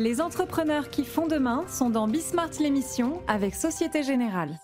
[0.00, 4.58] Les entrepreneurs qui font demain sont dans Bismart l'émission avec Société Générale.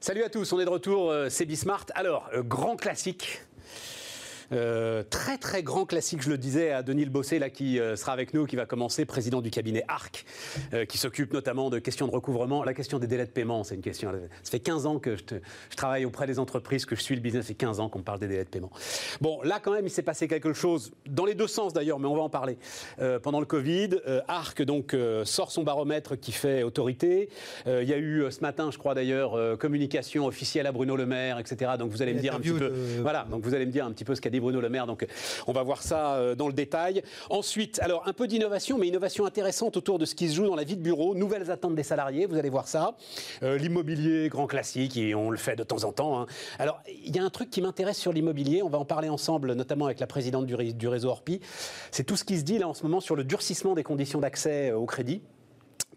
[0.00, 1.84] Salut à tous, on est de retour, euh, c'est Bismart.
[1.94, 3.42] Alors, euh, grand classique
[4.52, 7.96] euh, très très grand classique, je le disais à Denis Le Bossé, là, qui euh,
[7.96, 10.24] sera avec nous, qui va commencer, président du cabinet ARC,
[10.74, 12.64] euh, qui s'occupe notamment de questions de recouvrement.
[12.64, 14.12] La question des délais de paiement, c'est une question.
[14.42, 15.22] Ça fait 15 ans que je,
[15.70, 18.02] je, travaille auprès des entreprises, que je suis le business, ça fait 15 ans qu'on
[18.02, 18.70] parle des délais de paiement.
[19.20, 22.08] Bon, là quand même, il s'est passé quelque chose, dans les deux sens d'ailleurs, mais
[22.08, 22.58] on va en parler.
[23.22, 27.28] pendant le Covid, ARC donc sort son baromètre qui fait autorité.
[27.66, 31.38] il y a eu ce matin, je crois d'ailleurs, communication officielle à Bruno Le Maire,
[31.38, 31.72] etc.
[31.78, 33.92] Donc vous allez me dire un petit peu, voilà, donc vous allez me dire un
[33.92, 34.86] petit peu ce qu'a dit Bruno Le Maire.
[34.86, 35.06] Donc
[35.46, 37.02] on va voir ça euh, dans le détail.
[37.30, 40.56] Ensuite, alors un peu d'innovation, mais innovation intéressante autour de ce qui se joue dans
[40.56, 41.14] la vie de bureau.
[41.14, 42.96] Nouvelles attentes des salariés, vous allez voir ça.
[43.42, 46.20] Euh, l'immobilier, grand classique, et on le fait de temps en temps.
[46.20, 46.26] Hein.
[46.58, 49.54] Alors il y a un truc qui m'intéresse sur l'immobilier, on va en parler ensemble,
[49.54, 51.40] notamment avec la présidente du, du réseau Orpi.
[51.90, 54.20] C'est tout ce qui se dit là en ce moment sur le durcissement des conditions
[54.20, 55.22] d'accès euh, au crédit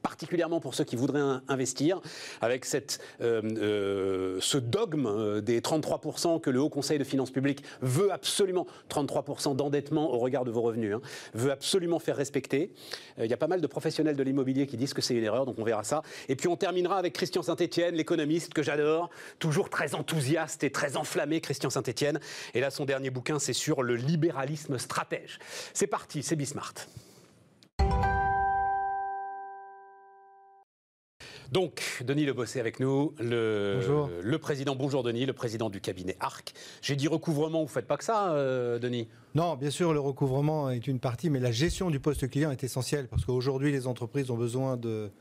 [0.05, 1.99] particulièrement pour ceux qui voudraient investir,
[2.39, 7.31] avec cette, euh, euh, ce dogme euh, des 33% que le Haut Conseil de finances
[7.31, 11.01] publiques veut absolument, 33% d'endettement au regard de vos revenus, hein,
[11.33, 12.71] veut absolument faire respecter.
[13.17, 15.47] Il y a pas mal de professionnels de l'immobilier qui disent que c'est une erreur,
[15.47, 16.03] donc on verra ça.
[16.29, 20.97] Et puis on terminera avec Christian Saint-Etienne, l'économiste que j'adore, toujours très enthousiaste et très
[20.97, 22.19] enflammé, Christian Saint-Etienne.
[22.53, 25.39] Et là, son dernier bouquin, c'est sur le libéralisme stratège.
[25.73, 26.75] C'est parti, c'est Bismart.
[31.51, 34.09] Donc, Denis Le Bossé avec nous, le, bonjour.
[34.21, 36.53] le président, bonjour Denis, le président du cabinet ARC.
[36.81, 39.07] J'ai dit recouvrement, vous ne faites pas que ça, euh, Denis?
[39.35, 42.63] Non, bien sûr, le recouvrement est une partie, mais la gestion du poste client est
[42.63, 45.11] essentielle parce qu'aujourd'hui, les entreprises ont besoin de,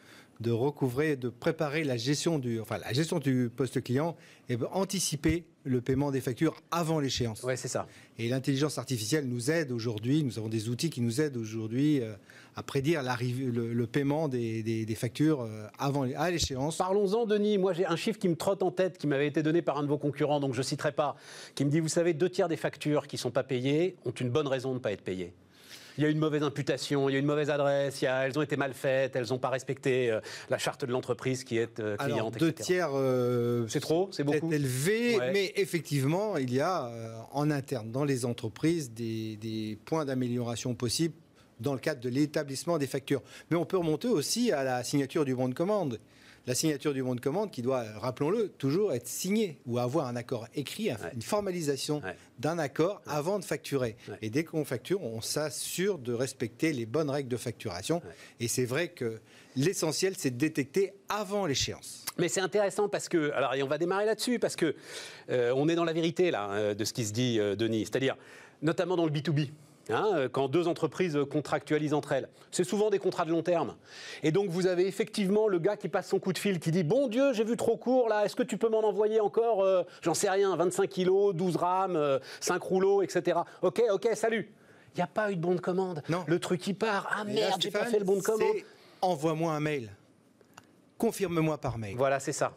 [0.41, 4.17] de recouvrer, de préparer la gestion du, enfin, la gestion du poste client
[4.49, 7.43] et anticiper le paiement des factures avant l'échéance.
[7.43, 7.87] Oui, c'est ça.
[8.19, 12.15] Et l'intelligence artificielle nous aide aujourd'hui, nous avons des outils qui nous aident aujourd'hui euh,
[12.55, 16.77] à prédire le, le, paiement des, des, factures euh, avant à l'échéance.
[16.77, 17.59] Parlons-en, Denis.
[17.59, 19.83] Moi, j'ai un chiffre qui me trotte en tête, qui m'avait été donné par un
[19.83, 21.17] de vos concurrents, donc je ne citerai pas,
[21.55, 24.11] qui me dit, vous savez, deux tiers des factures qui ne sont pas payées ont
[24.11, 25.33] une bonne raison de ne pas être payées
[25.97, 28.27] il y a une mauvaise imputation, il y a une mauvaise adresse, il y a,
[28.27, 31.59] elles ont été mal faites, elles n'ont pas respecté euh, la charte de l'entreprise qui
[31.59, 32.19] est euh, cliente.
[32.19, 34.51] Alors, deux tiers, euh, c'est trop, c'est beaucoup.
[34.51, 36.91] C'est élevé, mais effectivement, il y a
[37.33, 41.15] en interne dans les entreprises des, des points d'amélioration possibles
[41.61, 43.23] dans le cadre de l'établissement des factures.
[43.51, 45.99] Mais on peut remonter aussi à la signature du bon de commande
[46.47, 50.17] la signature du bon de commande qui doit, rappelons-le, toujours être signée ou avoir un
[50.17, 52.03] accord écrit, une formalisation
[52.39, 53.97] d'un accord avant de facturer.
[54.23, 58.03] Et dès qu'on facture, on s'assure de respecter les bonnes règles de facturation.
[58.41, 59.21] Et c'est vrai que
[59.57, 62.05] l'essentiel, c'est de détecter avant l'échéance.
[62.19, 64.75] Mais c'est intéressant parce que, alors, on va démarrer là-dessus parce que
[65.31, 67.87] euh, on est dans la vérité là euh, de ce qui se dit, euh, Denis.
[67.87, 68.17] C'est-à-dire,
[68.63, 69.41] notamment dans le B 2 B.
[69.91, 72.29] Hein, euh, quand deux entreprises contractualisent entre elles.
[72.51, 73.75] C'est souvent des contrats de long terme.
[74.23, 76.85] Et donc vous avez effectivement le gars qui passe son coup de fil, qui dit
[76.85, 79.83] Bon Dieu, j'ai vu trop court là, est-ce que tu peux m'en envoyer encore, euh,
[80.01, 83.41] j'en sais rien, 25 kilos, 12 rames, 5 euh, rouleaux, etc.
[83.63, 84.51] Ok, ok, salut.
[84.95, 86.03] Il n'y a pas eu de bon de commande.
[86.09, 86.25] Non.
[86.27, 87.09] Le truc qui part.
[87.11, 88.57] Ah merde, j'ai pas fait le bon de commande.
[89.03, 89.91] Envoie-moi un mail.
[90.97, 91.97] Confirme-moi par mail.
[91.97, 92.53] Voilà, c'est ça.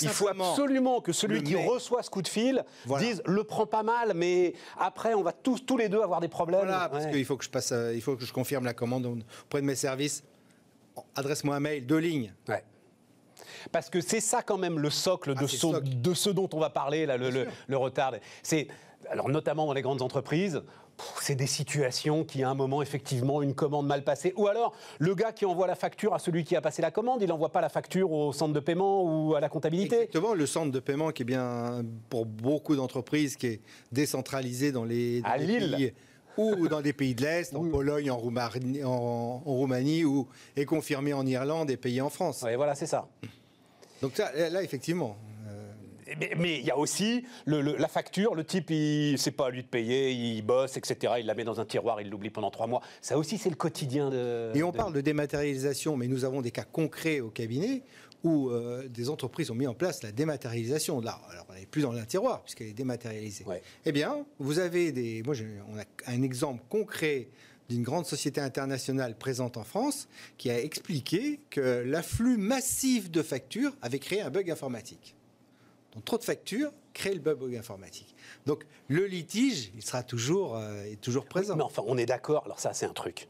[0.00, 2.64] Il faut absolument que celui qui reçoit ce coup de fil
[2.98, 6.28] dise le prend pas mal, mais après on va tous, tous les deux avoir des
[6.28, 6.62] problèmes.
[6.62, 9.06] Voilà, parce qu'il faut que je passe, euh, il faut que je confirme la commande
[9.44, 10.24] auprès de mes services.
[11.14, 12.34] Adresse-moi un mail, deux lignes.
[12.48, 12.62] Ouais.
[13.70, 16.70] Parce que c'est ça quand même le socle, de, ah, de, ce dont on va
[16.70, 18.12] parler, là, le, le, retard.
[18.42, 18.68] C'est
[19.10, 20.62] alors notamment dans les grandes entreprises,
[21.20, 24.32] c'est des situations qui, à un moment, effectivement, une commande mal passée.
[24.36, 27.22] Ou alors, le gars qui envoie la facture à celui qui a passé la commande,
[27.22, 30.02] il n'envoie pas la facture au centre de paiement ou à la comptabilité.
[30.02, 33.60] Exactement, le centre de paiement qui est bien, pour beaucoup d'entreprises, qui est
[33.90, 35.22] décentralisé dans les...
[35.24, 35.92] à Lille
[36.38, 40.26] ou dans des pays de l'Est, en Pologne, en Roumanie, en, Roumanie, ou
[40.56, 42.42] est confirmé en Irlande et payé en France.
[42.44, 43.06] Oui, voilà, c'est ça.
[44.00, 45.16] Donc là, effectivement,
[46.38, 48.72] mais il y a aussi la facture, le type,
[49.18, 51.14] c'est pas à lui de payer, il bosse, etc.
[51.20, 52.82] Il la met dans un tiroir, il l'oublie pendant trois mois.
[53.00, 54.50] Ça aussi, c'est le quotidien de.
[54.54, 57.82] Et on parle de dématérialisation, mais nous avons des cas concrets au cabinet
[58.24, 61.00] où euh, des entreprises ont mis en place la dématérialisation.
[61.00, 63.44] Là, alors on n'est plus dans un tiroir puisqu'elle est dématérialisée.
[63.84, 65.22] Eh bien, vous avez des.
[65.24, 65.34] Moi,
[65.72, 67.28] on a un exemple concret
[67.68, 73.72] d'une grande société internationale présente en France qui a expliqué que l'afflux massif de factures
[73.80, 75.14] avait créé un bug informatique.
[75.94, 78.14] Donc trop de factures crée le bug informatique.
[78.46, 81.56] Donc le litige, il sera toujours, euh, est toujours présent.
[81.56, 82.44] mais enfin, on est d'accord.
[82.44, 83.28] Alors ça, c'est un truc.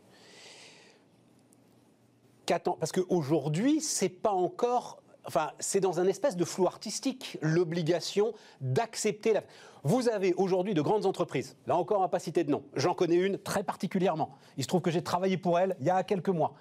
[2.81, 9.33] Parce qu'aujourd'hui, c'est pas encore enfin, c'est dans un espèce de flou artistique, l'obligation d'accepter
[9.33, 9.45] la.
[9.85, 12.65] Vous avez aujourd'hui de grandes entreprises, là encore, on va pas citer de nom.
[12.75, 14.37] J'en connais une très particulièrement.
[14.57, 16.55] Il se trouve que j'ai travaillé pour elle il y a quelques mois,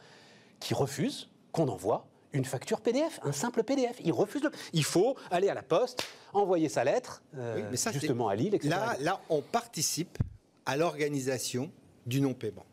[0.59, 3.99] qui refuse qu'on envoie une facture PDF, un simple PDF.
[3.99, 4.51] Le.
[4.73, 8.35] Il faut aller à la poste, envoyer sa lettre, euh, Oui, mais ça, justement à
[8.35, 8.69] Lille, etc.
[8.69, 10.17] Là, là, on participe
[10.65, 11.71] à l'organisation
[12.05, 12.65] du non-paiement.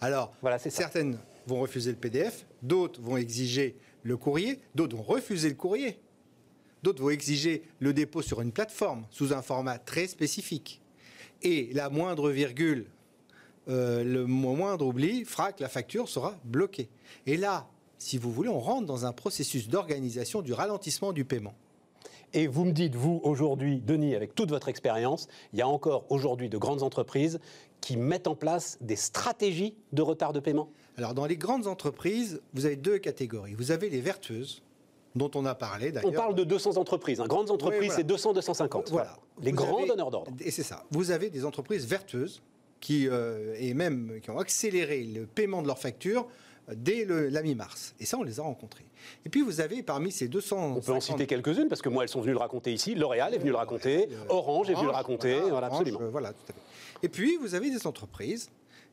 [0.00, 0.78] Alors, Voilà, c'est ça.
[0.78, 6.00] certaines vont refuser le PDF, d'autres vont exiger le courrier, d'autres vont refuser le courrier,
[6.82, 10.80] d'autres vont exiger le dépôt sur une plateforme sous un format très spécifique.
[11.42, 12.86] Et la moindre virgule,
[13.68, 16.88] euh, le moindre oubli fera que la facture sera bloquée.
[17.26, 17.68] Et là,
[18.02, 21.54] si vous voulez, on rentre dans un processus d'organisation du ralentissement du paiement.
[22.34, 26.04] Et vous me dites, vous, aujourd'hui, Denis, avec toute votre expérience, il y a encore
[26.08, 27.38] aujourd'hui de grandes entreprises
[27.80, 30.68] qui mettent en place des stratégies de retard de paiement?
[30.96, 33.54] Alors, dans les grandes entreprises, vous avez deux catégories.
[33.54, 34.62] Vous avez les vertueuses,
[35.14, 36.10] dont on a parlé d'ailleurs.
[36.10, 37.20] On parle de 200 entreprises.
[37.20, 37.26] hein.
[37.28, 37.96] Grandes entreprises, voilà.
[37.96, 38.90] c'est 200, 250.
[38.90, 39.16] Voilà.
[39.40, 40.32] Les Vous grands avez- donneurs d'ordre.
[40.40, 40.84] Et c'est ça.
[40.90, 42.42] Vous avez des entreprises vertueuses
[42.80, 46.26] qui, euh, et même, qui ont accéléré le paiement de leurs factures
[46.74, 47.94] dès le- la mi-mars.
[48.00, 48.84] Et ça, on les a rencontrés.
[49.24, 50.74] Et puis, vous avez parmi ces 200...
[50.76, 52.94] On peut en citer quelques-unes, parce que moi, elles sont venues le raconter ici.
[52.94, 54.08] L'Oréal est venu le raconter.
[54.28, 55.40] Orange est venu le raconter.
[55.40, 56.00] Voilà, absolument.
[56.02, 56.60] euh, voilà, tout à fait.
[57.02, 58.50] Et puis, vous avez des entreprises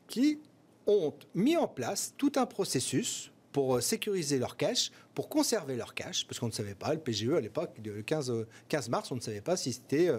[0.08, 0.38] qui
[0.86, 5.94] ont mis en place tout un processus pour euh, sécuriser leur cash, pour conserver leur
[5.94, 9.10] cash, parce qu'on ne savait pas, le PGE à l'époque, le 15, euh, 15 mars,
[9.12, 10.08] on ne savait pas si c'était...
[10.08, 10.18] euh,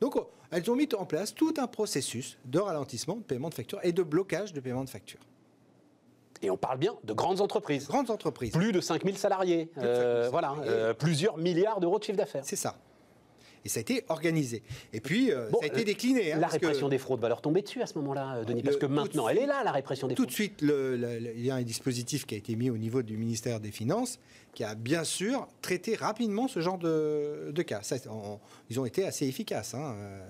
[0.00, 3.54] Donc, oh, elles ont mis en place tout un processus de ralentissement de paiement de
[3.54, 5.20] factures et de blocage de paiement de factures.
[6.42, 7.86] Et on parle bien de grandes entreprises.
[7.86, 8.52] Grandes entreprises.
[8.52, 9.66] Plus de 5000 salariés.
[9.76, 10.70] de 5000 Euh, voilà, salariés.
[10.72, 12.42] euh, plusieurs milliards d'euros de chiffre d'affaires.
[12.44, 12.76] C'est ça.
[13.64, 14.62] Et ça a été organisé.
[14.92, 16.32] Et puis, euh, Bon, ça a été décliné.
[16.32, 18.62] hein, La que- répression des fraudes va leur tomber dessus à ce moment-là, euh, Denis,
[18.62, 20.28] parce que tout maintenant, elle est là, la répression des Tout fraudes.
[20.30, 22.78] de suite, le- le- le- il y a un dispositif qui a été mis au
[22.78, 24.18] niveau du ministère des Finances
[24.54, 27.82] qui a bien sûr traité rapidement ce genre de, de cas.
[27.82, 28.38] Ça, on-
[28.70, 29.74] ils ont été assez efficaces.
[29.74, 29.94] hein.
[29.98, 30.20] Euh,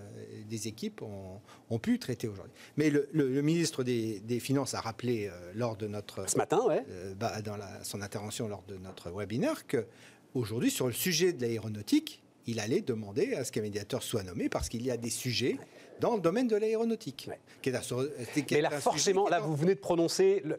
[0.50, 1.38] Des équipes ont,
[1.70, 2.52] ont pu traiter aujourd'hui.
[2.76, 3.08] Mais le,
[3.42, 6.84] ministre des, des Finances a rappelé euh, lors de notre Ce matin, ouais.
[6.90, 9.86] euh, bah, dans la- son intervention lors de notre webinaire que
[10.34, 12.20] aujourd'hui sur le sujet de l'aéronautique,
[12.50, 15.58] il allait demander à ce qu'un médiateur soit nommé parce qu'il y a des sujets
[16.00, 17.26] dans le domaine de l'aéronautique.
[17.28, 17.38] Ouais.
[17.62, 20.56] qui est un sur- qui est Mais là, forcément, là, vous venez de prononcer le,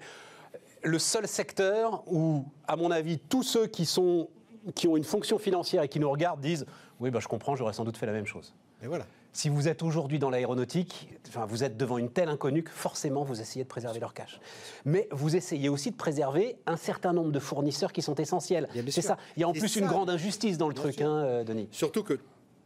[0.84, 4.30] le seul secteur où, à mon avis, tous ceux qui, sont,
[4.76, 6.66] qui ont une fonction financière et qui nous regardent disent
[7.00, 8.54] Oui, bah, je comprends, j'aurais sans doute fait la même chose.
[8.84, 9.06] Et voilà.
[9.34, 13.24] Si vous êtes aujourd'hui dans l'aéronautique, enfin, vous êtes devant une telle inconnue que forcément
[13.24, 14.42] vous essayez de préserver leur cash.
[14.84, 18.68] Mais vous essayez aussi de préserver un certain nombre de fournisseurs qui sont essentiels.
[18.90, 19.18] C'est ça.
[19.38, 21.70] Il y a en plus une grande injustice dans le Bien truc, hein, euh, Denis.
[21.72, 22.20] Surtout que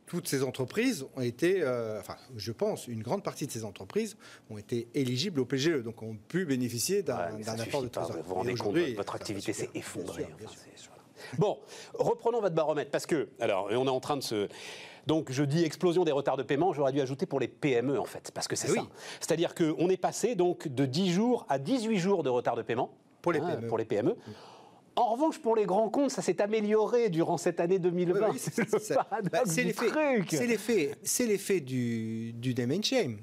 [0.07, 4.17] toutes ces entreprises ont été, euh, enfin, je pense, une grande partie de ces entreprises
[4.49, 8.21] ont été éligibles au PGE, donc ont pu bénéficier d'un Ouais, apport de trésorerie.
[8.23, 10.23] Vous vous rendez compte, votre activité s'est Bien effondrée.
[10.23, 10.61] sûr, bien Enfin, sûr.
[10.75, 11.01] c'est- voilà.
[11.39, 11.57] Bon,
[11.93, 14.47] reprenons votre baromètre, parce que, alors, on est en train de se...
[15.07, 18.05] Donc, je dis explosion des retards de paiement, j'aurais dû ajouter pour les PME, en
[18.05, 18.87] fait, parce que c'est Ah ça.
[19.19, 22.91] C'est-à-dire qu'on est passé, donc, de 10 jours à 18 jours de retard de paiement.
[23.21, 23.67] Pour les hein, PME.
[23.67, 24.15] Pour les PME.
[24.95, 28.29] En revanche, pour les grands comptes, ça s'est amélioré durant cette année 2020.
[28.29, 28.95] Oui, oui,
[29.31, 29.89] bah, c'est l'effet-.
[30.29, 33.17] C'est l'effet, c'est l'effet du, du name and shame.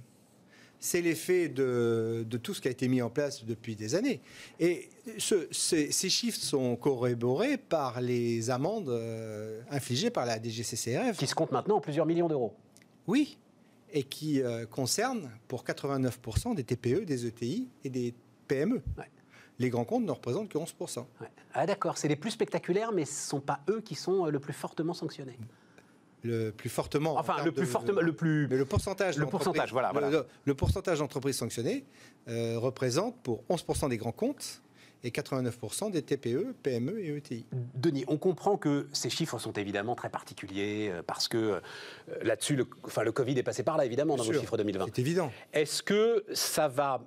[0.85, 4.21] C'est l'effet de, de tout ce qui a été mis en place depuis des années.
[4.59, 11.17] Et ce- ces, ces chiffres sont corroborés par les amendes euh, infligées par la DGCCRF.
[11.19, 12.53] Qui se compte maintenant en plusieurs millions d'euros.
[13.07, 13.39] Oui,
[13.93, 18.13] et qui euh, concernent pour 89% des TPE, des ETI et des
[18.49, 18.83] PME.
[18.99, 19.05] Ouais.
[19.61, 20.99] Les grands comptes ne représentent que 11%.
[21.21, 21.29] Ouais.
[21.55, 24.31] Ah d'accord, c'est les plus spectaculaires, mais ce ne sont pas eux qui sont euh,
[24.31, 25.39] le plus fortement sanctionnés.
[26.23, 27.15] Le plus fortement.
[27.17, 28.47] en Enfin, le plus de- fortement, le plus...
[28.49, 30.11] Mais le pourcentage, Le d'entreprises- pourcentage, voilà, voilà.
[30.11, 31.85] le- le pourcentage d'entreprises sanctionnées
[32.29, 34.63] euh, représente pour 11% des grands comptes
[35.05, 37.45] et 89% des TPE, PME et ETI.
[37.75, 41.61] Denis, on comprend que ces chiffres sont évidemment très particuliers euh, parce que euh,
[42.23, 44.87] là-dessus, le, enfin, le Covid est passé par là, évidemment, dans vos chiffres 2020.
[44.95, 45.33] C'est évident.
[45.53, 47.03] Est-ce que ça va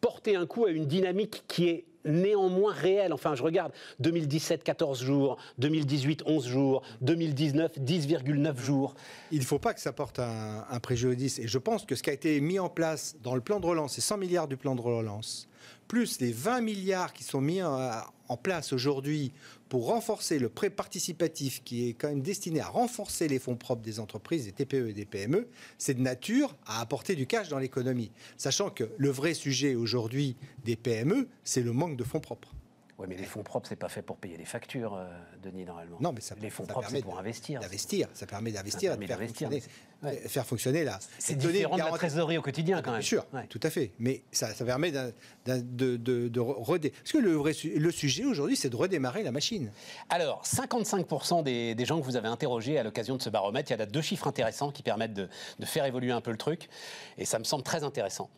[0.00, 5.02] porter un coup à une dynamique qui est néanmoins réelle Enfin, je regarde 2017, 14
[5.02, 8.94] jours, 2018, 11 jours, 2019, 10,9 jours.
[9.32, 11.38] Il ne faut pas que ça porte un, un préjudice.
[11.38, 13.66] Et je pense que ce qui a été mis en place dans le plan de
[13.66, 15.48] relance, ces 100 milliards du plan de relance,
[15.88, 18.02] plus les 20 milliards qui sont mis en,
[18.42, 19.32] place aujourd'hui
[19.68, 23.82] pour renforcer le prêt participatif, qui est quand même destiné à renforcer les fonds propres
[23.82, 27.58] des entreprises, des TPE et des PME, c'est de nature à apporter du cash dans
[27.58, 28.10] l'économie.
[28.36, 32.55] Sachant que le vrai sujet aujourd'hui des PME, c'est le manque de fonds propres.
[32.98, 35.06] Oui, mais les fonds propres, c'est pas fait pour payer les factures, euh,
[35.42, 35.98] Denis, normalement.
[36.00, 37.60] Non, mais ça, les fonds ça propres, c'est permet pour investir.
[37.60, 39.62] D'investir, ça permet d'investir, de faire fonctionner,
[40.02, 40.98] mais c'est- faire fonctionner là.
[41.18, 43.00] C'est Et donner une différent de la trésorerie au quotidien, quand même.
[43.00, 43.46] Bien sûr, Ouais.
[43.48, 43.92] tout à fait.
[43.98, 45.12] Mais ça, ça permet de,
[45.46, 49.30] de, de redé- Parce que le, vrai su- le sujet aujourd'hui, c'est de redémarrer la
[49.32, 49.70] machine.
[50.08, 53.72] Alors, 55% des, des gens que vous avez interrogés à l'occasion de ce baromètre, il
[53.72, 56.38] y a là deux chiffres intéressants qui permettent de, de faire évoluer un peu le
[56.38, 56.70] truc,
[57.18, 58.30] et ça me semble très intéressant.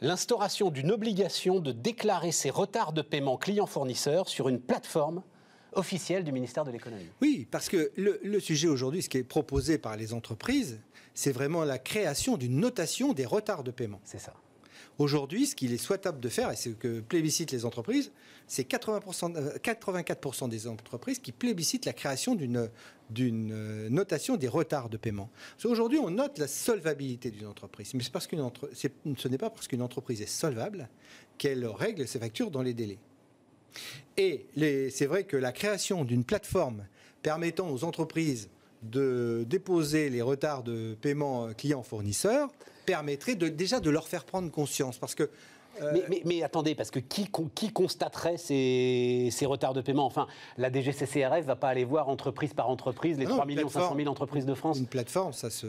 [0.00, 5.22] L'instauration d'une obligation de déclarer ses retards de paiement clients-fournisseurs sur une plateforme
[5.72, 7.06] officielle du ministère de l'économie.
[7.20, 10.80] Oui, parce que le, le sujet aujourd'hui, ce qui est proposé par les entreprises,
[11.14, 14.00] c'est vraiment la création d'une notation des retards de paiement.
[14.04, 14.34] C'est ça.
[14.98, 18.12] Aujourd'hui, ce qu'il est souhaitable de faire, et c'est ce que plébiscitent les entreprises,
[18.46, 22.70] c'est 80%, euh, 84% des entreprises qui plébiscitent la création d'une
[23.18, 25.28] euh, notation des retards de paiement.
[25.52, 28.08] Parce qu'aujourd'hui, on note la solvabilité d'une entreprise, mais ce
[29.28, 30.88] n'est pas parce qu'une entreprise est solvable
[31.36, 32.98] qu'elle règle ses factures dans les délais.
[34.16, 34.46] Et
[34.90, 36.86] c'est vrai que la création d'une plateforme
[37.20, 38.48] permettant aux entreprises
[38.82, 42.50] de déposer les retards de paiement clients-fournisseurs
[42.86, 44.96] permettrait de, déjà de leur faire prendre conscience.
[44.98, 45.24] Parce que
[45.82, 49.82] euh, Mais, mais- mais attendez, parce que qui, con- qui constaterait ces, ces retards de
[49.82, 50.06] paiement?
[50.06, 50.26] Enfin,
[50.56, 53.70] la DGCCRF va pas aller voir entreprise par entreprise les Ah non, 3 une 500
[53.74, 55.66] 000 plateforme- entreprises de France une plateforme, ça se,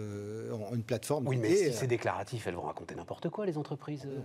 [0.74, 1.28] une plateforme.
[1.28, 4.06] Oui, mais si euh, c'est déclaratif, elles vont raconter n'importe quoi, les entreprises.
[4.06, 4.22] euh,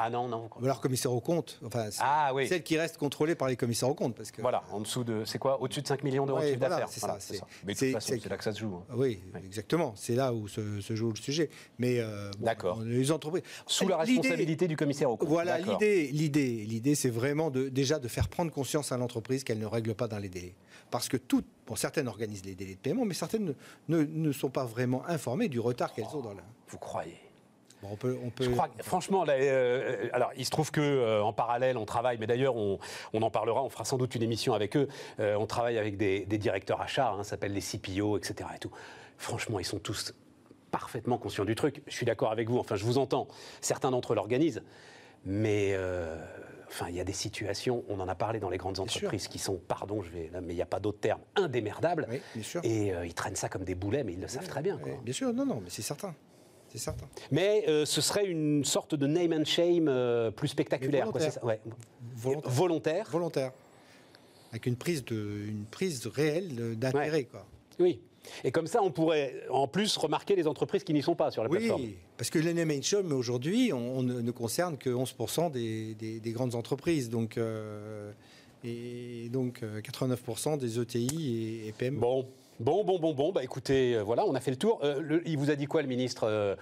[0.00, 0.48] Ah non, non.
[0.58, 2.46] vous alors commissaire aux comptes, enfin, Ah oui.
[2.46, 5.24] celle qui reste contrôlée par les commissaires aux comptes, parce que Voilà, en dessous de.
[5.24, 6.88] C'est quoi Au-dessus de 5 millions d'euros Ouais, de chiffre voilà, d'affaires.
[6.92, 7.46] c'est Voilà, ça, ça.
[7.66, 8.74] Mais de c'est- toute façon, c'est- là que ça se joue.
[8.76, 8.94] hein.
[8.96, 9.92] Oui, exactement.
[9.96, 11.50] C'est là où se, se joue le sujet.
[11.78, 12.80] Mais euh, bon, D'accord.
[12.82, 13.42] Les entreprises.
[13.66, 15.28] Sous la responsabilité du commissaire au compte.
[15.28, 19.58] Voilà, l'idée, l'idée, l'idée, c'est vraiment de, déjà de faire prendre conscience à l'entreprise qu'elle
[19.58, 20.54] ne règle pas dans les délais.
[20.90, 23.54] Parce que toutes, bon, certaines organisent les délais de paiement, mais certaines
[23.88, 26.42] ne, ne- ne sont pas vraiment informées du retard qu'elles ont dans la.
[26.68, 27.16] Vous croyez
[27.82, 28.44] Bon, on peut, on peut.
[28.44, 31.84] Je crois que, franchement, là, euh, alors il se trouve que euh, en parallèle, on
[31.84, 32.78] travaille, mais d'ailleurs, on,
[33.12, 34.88] on en parlera, on fera sans doute une émission avec eux.
[35.20, 38.48] Euh, on travaille avec des, des directeurs achats, hein, ça s'appelle les CPO, etc.
[38.56, 38.72] Et tout.
[39.16, 40.14] Franchement, ils sont tous
[40.70, 41.82] parfaitement conscients du truc.
[41.86, 42.58] Je suis d'accord avec vous.
[42.58, 43.28] Enfin, je vous entends.
[43.60, 44.62] Certains d'entre eux l'organisent,
[45.24, 45.76] mais
[46.68, 47.84] enfin, il y a des situations.
[47.88, 50.52] On en a parlé dans les grandes entreprises qui sont, pardon, je vais, là, mais
[50.52, 52.06] il n'y a pas d'autre terme, indémerdables.
[52.10, 52.60] Oui, bien sûr.
[52.64, 54.78] Et euh, ils traînent ça comme des boulets, mais ils le savent très bien.
[54.78, 54.92] quoi.
[55.02, 56.14] Bien sûr, non, non, mais c'est certain.
[56.68, 57.06] C'est certain.
[57.30, 61.10] Mais euh, ce serait une sorte de name and shame euh, plus spectaculaire.
[61.10, 61.60] Quoi, Ouais.
[62.14, 62.50] Volontaire.
[62.52, 63.08] Volontaire.
[63.10, 63.52] Volontaire.
[64.50, 65.16] Avec une prise, de,
[65.48, 67.46] une prise réelle d'intérêt, quoi.
[67.78, 68.00] Oui.
[68.44, 71.42] Et comme ça, on pourrait en plus remarquer les entreprises qui n'y sont pas sur
[71.42, 71.80] la plateforme.
[71.82, 76.20] Oui, parce que l'année mainstream aujourd'hui, on, on ne, ne concerne que 11% des, des-
[76.20, 78.10] des grandes entreprises, donc euh,
[78.64, 81.98] et donc euh, 89% des ETI et, et PME.
[82.00, 82.26] Bon,
[82.60, 83.32] bon, bon, bon, bon.
[83.32, 84.80] Bah écoutez, euh, voilà, on a fait le tour.
[84.82, 86.56] Euh, le- il vous a dit quoi, le ministre euh,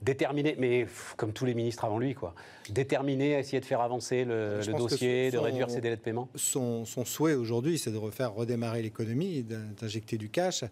[0.00, 2.32] Déterminé, mais pff, comme tous les ministres avant lui, quoi.
[2.70, 6.28] Déterminé à essayer de faire avancer le, dossier, son- de réduire ses délais de paiement.
[6.36, 10.62] Son, son souhait aujourd'hui, c'est de refaire redémarrer l'économie, d'in- d'injecter du cash.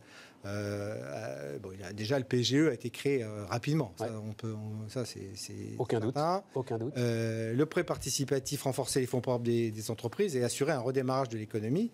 [0.44, 3.92] Euh, bon, il a, déjà, le PGE a été créé euh, rapidement.
[3.98, 4.10] Ça, Ouais.
[4.28, 5.20] on peut, on- ça c'est
[5.78, 6.14] Aucun doute.
[6.54, 6.92] Aucun doute.
[6.96, 11.28] Euh, le prêt participatif, renforcer les fonds propres des, des entreprises et assurer un redémarrage
[11.30, 11.90] de l'économie.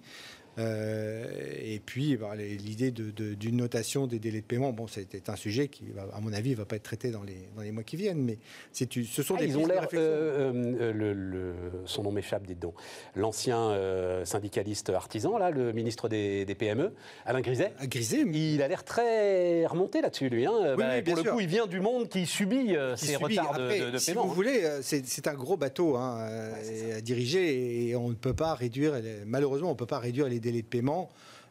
[0.59, 1.25] Euh,
[1.63, 5.37] et puis, bah, l'idée de- de- d'une notation des délais de paiement, bon, c'était un
[5.37, 7.73] sujet qui, va- à mon avis, ne va pas être traité dans les, dans les
[7.73, 8.23] mois qui viennent.
[8.23, 8.39] Mais
[8.73, 9.89] ce sont Ah, des ils ont l'air.
[9.95, 11.55] euh, euh,
[11.87, 12.75] son nom m'échappe, dites donc.
[13.17, 13.77] L'ancien
[14.25, 16.93] syndicaliste artisan, là, le ministre des, des PME,
[17.25, 17.73] Alain Griset.
[17.85, 20.47] Griser, mais Il a l'air très remonté là-dessus, lui.
[20.47, 20.53] hein.
[20.73, 21.33] Oui, Bah, oui, pour le sûr.
[21.33, 22.67] coup, il vient du monde qui subit
[22.97, 23.39] qui ces subit.
[23.39, 24.27] retards de- Après, de, de si paiement.
[24.27, 26.19] vous voulez, euh, c'est un gros bateau hein,
[26.63, 28.95] Ouais, à diriger et on ne peut pas réduire,
[29.27, 31.09] malheureusement, on ne peut pas réduire les délais de paiement.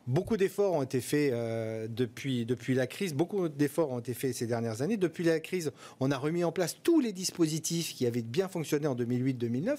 [0.08, 4.36] Beaucoup d'efforts ont été faits euh, depuis, depuis la crise, beaucoup d'efforts ont été faits
[4.36, 4.98] ces dernières années.
[4.98, 8.88] Depuis la crise, on a remis en place tous les dispositifs qui avaient bien fonctionné
[8.88, 9.78] en 2008-2009.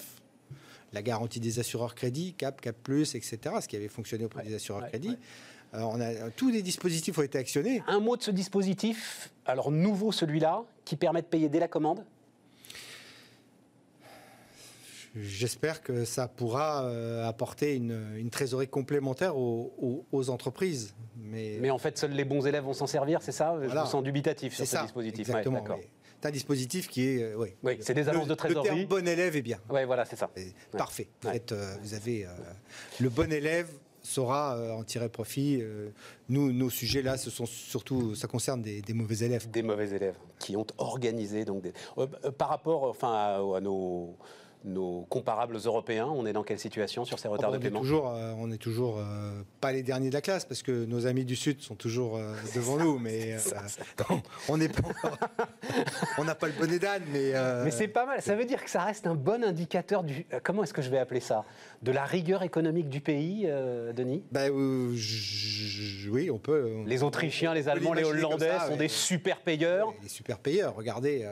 [0.93, 4.55] La garantie des assureurs crédits, CAP, CAP, etc., ce qui avait fonctionné auprès Ouais, des
[4.55, 5.09] assureurs ouais, crédits.
[5.09, 5.17] ouais.
[5.75, 7.81] Euh, on a, tous les dispositifs ont été actionnés.
[7.87, 12.05] Un mot de ce dispositif, alors nouveau celui-là, qui permet de payer dès la commande?
[15.15, 20.95] J'espère que ça pourra euh, apporter une, une trésorerie complémentaire aux, aux- aux entreprises.
[21.17, 23.55] Mais, Mais en fait, seuls les bons élèves vont s'en servir, c'est ça?
[23.61, 23.83] Je Voilà.
[23.83, 25.27] vous sens dubitatif sur ce ça, dispositif.
[25.29, 25.63] Ouais, exactement.
[25.77, 25.87] mais
[26.21, 27.49] C'est un dispositif qui est, euh, oui.
[27.61, 28.69] Oui, c'est des avances Le- de trésorerie.
[28.69, 29.59] Le terme bon élève est bien.
[29.69, 30.29] Ouais, voilà, c'est ça.
[30.35, 30.51] Ouais.
[30.75, 31.09] Parfait.
[31.21, 31.35] Vous, Ouais.
[31.37, 32.29] êtes, euh, vous avez euh,
[32.99, 33.69] le bon élève
[34.01, 35.63] saura en tirer profit.
[36.27, 39.49] Nous, nos sujets là, ce sont surtout, ça concerne des, des mauvais élèves.
[39.49, 41.71] Des mauvais élèves qui ont organisé donc des...
[42.37, 44.17] Par rapport, enfin, à, à nos
[44.63, 47.81] nos comparables européens On est dans quelle situation sur ces retards on de paiement est
[47.81, 49.01] toujours, euh, On n'est toujours
[49.61, 52.19] pas les derniers de la classe parce que nos amis du Sud sont toujours
[52.55, 53.37] devant nous, mais
[54.49, 54.81] on n'est pas
[56.17, 57.33] on n'a pas le bonnet d'âne, mais.
[57.63, 58.21] Mais c'est pas mal.
[58.21, 60.25] Ça veut dire que ça reste un bon indicateur du.
[60.43, 61.45] Comment est-ce que je vais appeler ça?
[61.81, 63.47] De la rigueur économique du pays,
[63.95, 64.23] Denis?
[64.31, 66.83] Ben, Oui, on peut.
[66.85, 69.93] Les Autrichiens, les Allemands, les Hollandais sont des super payeurs.
[70.01, 70.75] Les super payeurs.
[70.75, 71.27] Regardez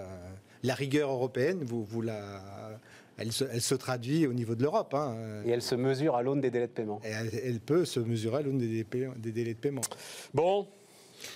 [0.64, 2.42] la rigueur européenne, vous, vous la,
[3.18, 4.94] elle se, traduit au niveau de l'Europe.
[4.94, 5.44] Hein.
[5.46, 7.00] Et elle se mesure à l'aune des délais de paiement.
[7.04, 8.86] elle, peut se mesurer à l'aune des,
[9.32, 9.82] délais de paiement.
[10.34, 10.68] Bon.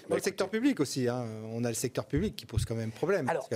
[0.09, 1.27] Dans le secteur public aussi, hein.
[1.51, 3.29] on a le secteur public qui pose quand même problème.
[3.29, 3.47] Alors,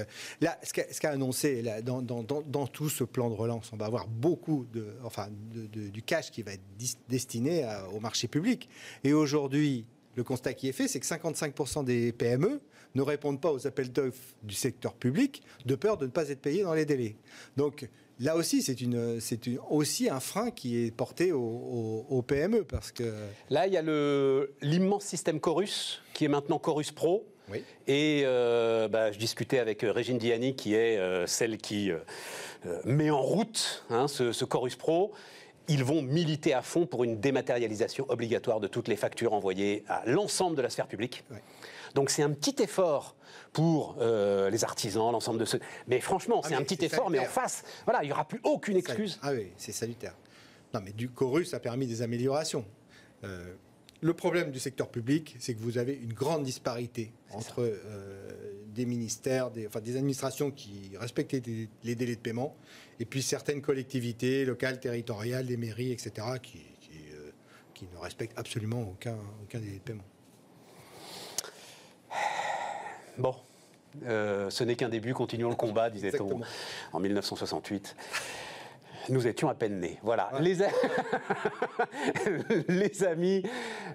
[0.41, 4.67] là, ce qu'a annoncé dans, dans, tout ce plan de relance, on va avoir beaucoup
[4.71, 6.61] de, enfin, du cash qui va être
[7.07, 8.69] destiné au marché public.
[9.03, 12.59] Et aujourd'hui, le constat qui est fait, c'est que 55% des PME
[12.95, 16.41] ne répondent pas aux appels d'offres du secteur public de peur de ne pas être
[16.41, 17.15] payés dans les délais.
[17.55, 17.87] Donc
[18.19, 23.13] là aussi, c'est une, c'est aussi un frein qui est porté aux, PME parce que
[23.49, 27.25] là, il y a le l'immense système Chorus qui est maintenant Chorus Pro.
[27.87, 31.89] Et euh, bah, je discutais avec euh, Régine Diani, qui est euh, celle qui
[32.85, 35.13] met en route hein, ce, Chorus Pro
[35.67, 40.01] ils vont militer à fond pour une dématérialisation obligatoire de toutes les factures envoyées à
[40.07, 41.23] l'ensemble de la sphère publique.
[41.93, 43.15] Donc c'est un petit effort
[43.53, 45.59] pour euh, les artisans, l'ensemble de ceux.
[45.87, 48.39] Mais franchement, ah, c'est un petit effort, mais en face, voilà, il n'y aura plus
[48.43, 49.19] aucune excuse.
[49.21, 50.15] Ah oui, c'est salutaire.
[50.73, 52.65] Non, mais du chorus a permis des améliorations.
[53.23, 53.53] Euh,
[54.01, 58.29] le problème du secteur public, c'est que vous avez une grande disparité entre euh,
[58.67, 62.55] des ministères, des, enfin, des administrations qui respectent les, délais de paiement,
[62.99, 66.59] et puis certaines collectivités locales, territoriales, des mairies, etc., qui,
[67.73, 70.03] qui, ne respectent absolument aucun, aucun délai de paiement.
[73.19, 73.35] Bon,
[74.05, 76.41] euh, ce n'est qu'un début, continuons le combat, disait-on
[76.93, 77.95] en 1968.
[79.09, 79.97] Nous étions à peine nés.
[80.03, 80.31] Voilà.
[80.39, 80.57] Les,
[82.67, 83.43] Les, amis,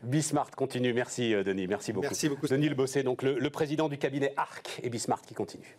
[0.02, 0.92] Bismart continue.
[0.92, 2.06] Merci euh, Denis, merci beaucoup.
[2.06, 2.48] Merci beaucoup.
[2.48, 5.76] Denis Le Bossé, donc le, le président du cabinet ARC et Bismart qui continue.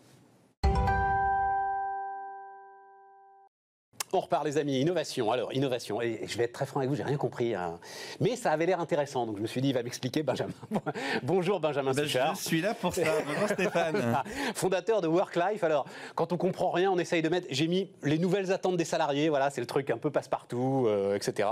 [4.15, 4.79] On repart, les amis.
[4.79, 5.29] Innovation.
[5.29, 6.01] Alors, innovation.
[6.01, 7.53] Et je vais être très franc avec vous, j'ai rien compris.
[7.53, 7.77] Hein.
[8.21, 9.25] Mais ça avait l'air intéressant.
[9.25, 10.53] Donc, je me suis dit, il va m'expliquer, Benjamin.
[11.23, 13.01] Bonjour, Benjamin ben, Je suis là pour ça.
[13.27, 14.23] Bonjour, Stéphane.
[14.55, 15.65] Fondateur de WorkLife.
[15.65, 17.47] Alors, quand on comprend rien, on essaye de mettre.
[17.49, 19.27] J'ai mis les nouvelles attentes des salariés.
[19.27, 21.49] Voilà, c'est le truc un peu passe-partout, euh, etc.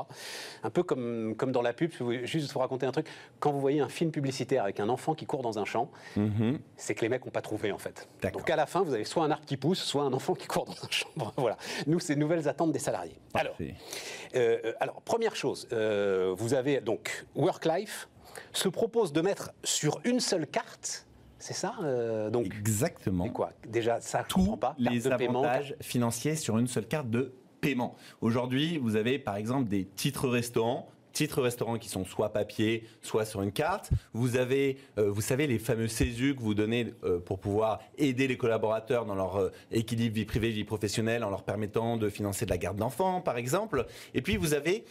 [0.64, 1.92] Un peu comme, comme dans la pub.
[2.24, 3.08] Juste vous raconter un truc.
[3.42, 6.60] Quand vous voyez un film publicitaire avec un enfant qui court dans un champ, mhm.
[6.78, 8.08] c'est que les mecs n'ont pas trouvé, en fait.
[8.32, 10.48] Donc, à la fin, vous avez soit un arbre qui pousse, soit un enfant qui
[10.48, 11.10] court dans un champ.
[11.36, 11.58] Voilà.
[11.88, 13.20] Nous, ces nouvelles des salariés.
[13.34, 13.56] Alors,
[14.36, 18.08] euh, alors, première chose, euh, vous avez donc WorkLife
[18.52, 21.06] se propose de mettre sur une seule carte.
[21.40, 23.30] C'est ça euh, donc, Exactement.
[23.30, 23.52] quoi?
[23.68, 24.76] Déjà, ça, Tous pas.
[24.78, 27.96] les avantages financiers sur une seule carte de paiement.
[28.22, 33.26] Aujourd'hui, vous avez par exemple des titres restaurants titres restaurants qui sont soit papier, soit
[33.26, 33.92] sur une carte.
[34.14, 38.28] Vous avez, euh, vous savez, les fameux CESU que vous donnez euh, pour pouvoir aider
[38.28, 42.46] les collaborateurs dans leur euh, équilibre vie privée, vie professionnelle, en leur permettant de financer
[42.46, 43.86] de la garde d'enfants, par exemple.
[44.14, 44.84] Et puis vous avez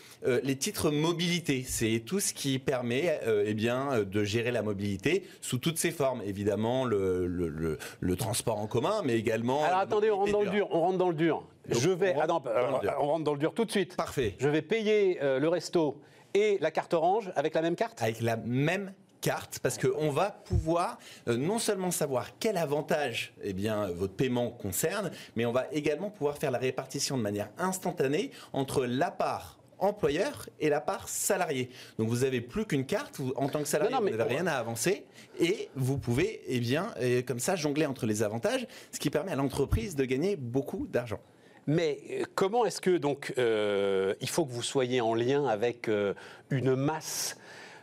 [0.45, 1.65] les titres mobilité.
[1.67, 6.23] C'est tout ce qui permet, eh bien, de gérer la mobilité sous toutes ses formes.
[6.25, 9.65] Évidemment, le, le, le, transport en commun, mais également.
[9.65, 10.69] Alors attendez, on rentre dans le dur.
[10.71, 11.43] On rentre dans le dur.
[11.69, 12.15] Je vais.
[12.17, 13.97] On rentre, ah on rentre dans le dur tout de suite.
[13.97, 14.35] Parfait.
[14.39, 16.01] Je vais payer le resto
[16.35, 20.31] et la carte orange avec la même carte Avec la même carte parce qu'on va
[20.31, 20.99] pouvoir
[21.29, 26.11] euh, non seulement savoir quel avantage eh bien, votre paiement concerne, mais on va également
[26.11, 31.69] pouvoir faire la répartition de manière instantanée entre la part employeur et la part salarié.
[31.99, 35.07] Donc vous n'avez plus qu'une carte, en tant que salarié, vous n'avez rien à avancer
[35.41, 39.33] et vous pouvez eh bien, euh, comme ça jongler entre les avantages, ce qui permet
[39.33, 41.19] à l'entreprise de gagner beaucoup d'argent.
[41.67, 45.89] Mais euh, comment est-ce que donc euh, il faut que vous soyez en lien avec
[45.89, 46.15] euh,
[46.51, 47.37] une masse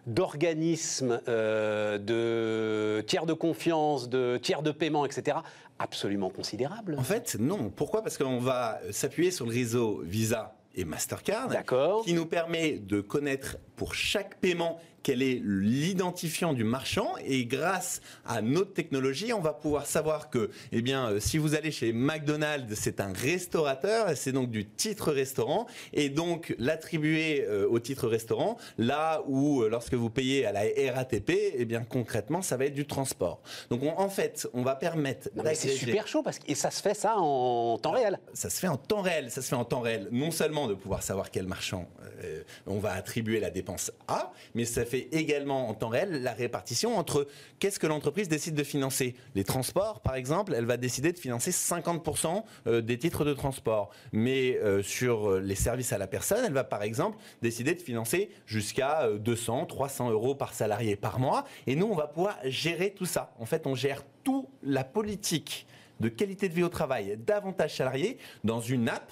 [0.07, 5.37] d'organismes, de tiers de confiance, de tiers de paiement, etc.,
[5.77, 7.69] absolument considérable En fait, non.
[7.69, 8.01] Pourquoi?
[8.01, 11.49] Parce qu'on va s'appuyer sur le réseau Visa et Mastercard,
[12.05, 18.01] qui nous permet de connaître pour chaque paiement quel est l'identifiant du marchand et grâce
[18.25, 21.93] à notre technologie, on va pouvoir savoir que, eh bien, euh, si vous allez chez
[21.93, 28.07] McDonald's, c'est un restaurateur, c'est donc du titre restaurant et donc l'attribuer euh, au titre
[28.07, 30.61] restaurant là où euh, lorsque vous payez à la
[30.93, 33.41] RATP, eh bien concrètement, ça va être du transport.
[33.69, 35.29] Donc en fait, on va permettre.
[35.53, 38.19] C'est super chaud parce que et ça se fait ça en temps réel.
[38.33, 39.29] Ça se fait en temps réel.
[39.31, 40.07] Ça se fait en temps réel.
[40.11, 41.87] Non seulement de pouvoir savoir quel marchand
[42.67, 43.68] on va attribuer la dépense
[44.07, 47.27] A, mais ça fait également en temps réel la répartition entre
[47.59, 49.15] qu'est-ce que l'entreprise décide de financer.
[49.35, 53.89] Les transports, par exemple, elle va décider de financer 50% euh, des titres de transport.
[54.11, 58.29] Mais euh, sur les services à la personne, elle va par exemple décider de financer
[58.45, 61.45] jusqu'à 200, 300 euros par salarié par mois.
[61.67, 63.33] Et nous, on va pouvoir gérer tout ça.
[63.39, 65.67] En fait, on gère toute la politique
[65.99, 69.11] de qualité de vie au travail, d'avantages salariés dans une app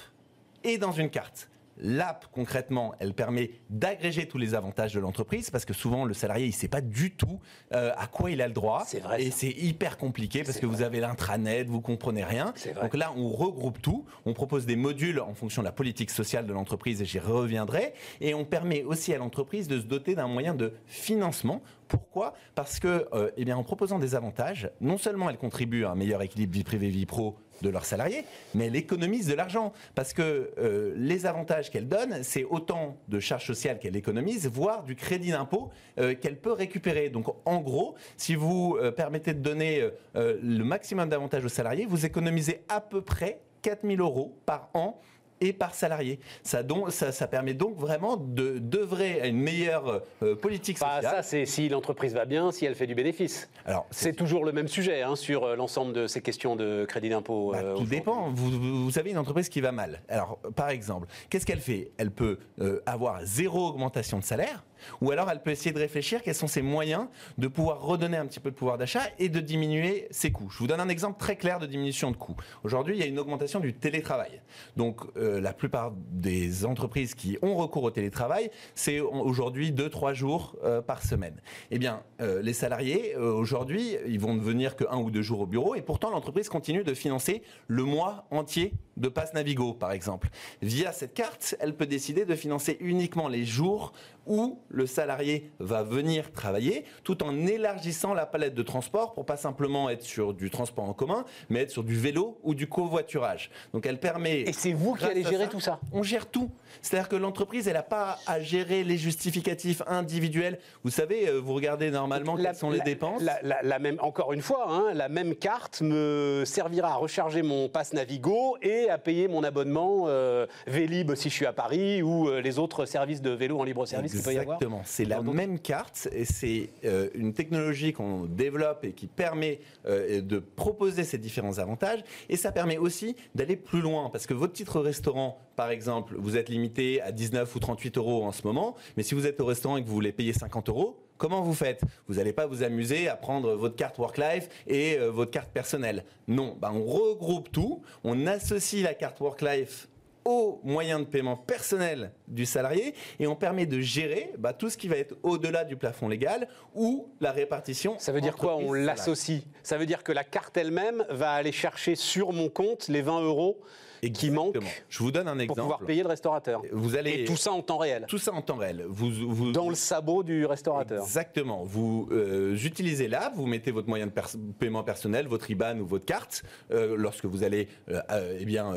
[0.63, 1.49] et dans une carte.
[1.79, 6.45] L'app, concrètement, elle permet d'agréger tous les avantages de l'entreprise parce que souvent le salarié,
[6.45, 7.39] il ne sait pas du tout
[7.73, 8.85] euh, à quoi il a le droit.
[9.03, 12.53] Vrai, et c'est hyper compliqué parce que vous avez l'intranet, vous comprenez rien.
[12.81, 14.05] Donc là, on regroupe tout.
[14.25, 17.93] On propose des modules en fonction de la politique sociale de l'entreprise et j'y reviendrai.
[18.21, 22.33] Et on permet aussi à l'entreprise de se doter d'un moyen de financement pourquoi?
[22.55, 25.95] Parce que, euh, eh bien, en proposant des avantages, non seulement elle contribue à un
[25.95, 29.73] meilleur équilibre vie privée vie pro de leurs salariés, mais elle économise de l'argent.
[29.95, 34.83] Parce que euh, les avantages qu'elle donne, c'est autant de charges sociales qu'elle économise, voire
[34.83, 37.09] du crédit d'impôt euh, qu'elle peut récupérer.
[37.09, 42.05] Donc en gros, si vous euh, permettez de donner le maximum d'avantages aux salariés, vous
[42.05, 44.99] économisez à peu près 4000 euros par an
[45.41, 46.19] et par salarié.
[46.43, 51.15] Ça, ça, ça, permet donc vraiment de d'œuvrer à une meilleure euh, politique bah, sociale.
[51.17, 53.49] ça, c'est si l'entreprise va bien, si elle fait du bénéfice.
[53.65, 57.09] Alors, c'est toujours le même sujet hein, sur euh, l'ensemble de ces questions de crédit
[57.09, 57.51] d'impôt.
[57.51, 58.31] Bah, euh, tout dépend.
[58.31, 60.01] Vous, vous, avez une entreprise qui va mal.
[60.09, 61.91] Alors, par exemple, qu'est-ce qu'elle fait?
[61.97, 62.39] Elle peut
[62.85, 64.63] avoir zéro augmentation de salaire
[65.01, 68.25] ou alors elle peut essayer de réfléchir quels sont ses moyens de pouvoir redonner un
[68.25, 70.49] petit peu de pouvoir d'achat et de diminuer ses coûts.
[70.49, 72.35] Je vous donne un exemple très clair de diminution de coûts.
[72.63, 74.41] Aujourd'hui, il y a une augmentation du télétravail.
[74.75, 80.55] Donc euh, la plupart des entreprises qui ont recours au télétravail, c'est aujourd'hui 2-3 jours
[80.63, 81.35] euh, par semaine.
[81.71, 85.41] Eh bien, euh, les salariés, aujourd'hui, ils vont ne venir que un ou deux jours
[85.41, 89.91] au bureau et pourtant l'entreprise continue de financer le mois entier de passe Navigo, par
[89.91, 90.29] exemple.
[90.61, 93.93] Via cette carte, elle peut décider de financer uniquement les jours
[94.27, 99.37] où le salarié va venir travailler, tout en élargissant la palette de transport pour pas
[99.37, 103.49] simplement être sur du transport en commun, mais être sur du vélo ou du covoiturage.
[103.73, 104.41] Donc elle permet.
[104.41, 106.51] Et c'est vous qui allez gérer tout ça On gère tout.
[106.81, 110.59] C'est-à-dire que l'entreprise, elle n'a pas à gérer les justificatifs individuels.
[110.83, 113.21] Vous savez, euh, vous regardez normalement quelles sont les dépenses.
[113.21, 117.93] La, même, encore une fois, hein, la même carte me servira à recharger mon passe
[117.93, 122.41] Navigo et à payer mon abonnement euh, Vélib si je suis à Paris ou euh,
[122.41, 124.81] les autres services de vélo en libre service Exactement.
[124.85, 130.21] C'est la même carte et c'est euh, une technologie qu'on développe et qui permet euh,
[130.21, 132.03] de proposer ces différents avantages.
[132.29, 136.37] Et ça permet aussi d'aller plus loin parce que votre titre restaurant, par exemple, vous
[136.37, 138.75] êtes limité à 19 ou 38 euros en ce moment.
[138.95, 141.55] Mais si vous êtes au restaurant et que vous voulez payer 50 euros, Comment vous
[141.55, 141.81] faites?
[142.07, 146.05] Vous n'allez pas vous amuser à prendre votre carte Work-Life et euh, votre carte personnelle.
[146.27, 149.87] Non, ben, on regroupe tout, on associe la carte Work-Life
[150.27, 154.75] aux moyens de paiement personnel du salarié et on permet de gérer bah, tout ce
[154.77, 157.95] qui va être au-delà du plafond légal ou la répartition.
[157.97, 159.43] Ça veut dire quoi On l'associe?
[159.63, 163.21] Ça veut dire que la carte elle-même va aller chercher sur mon compte les 20
[163.21, 163.61] euros
[164.01, 164.57] qui manque.
[164.89, 165.59] Je vous donne un exemple.
[165.59, 166.61] Pour pouvoir payer le restaurateur.
[166.71, 168.05] Vous allez et tout ça en temps réel.
[168.07, 168.85] Tout ça en temps réel.
[168.87, 171.03] Vous, vous dans le sabot du restaurateur.
[171.03, 171.63] Exactement.
[171.63, 174.11] Vous euh, utilisez l'app, vous mettez votre moyen de
[174.59, 178.73] paiement personnel, votre IBAN ou votre carte, euh, lorsque vous allez euh, eh bien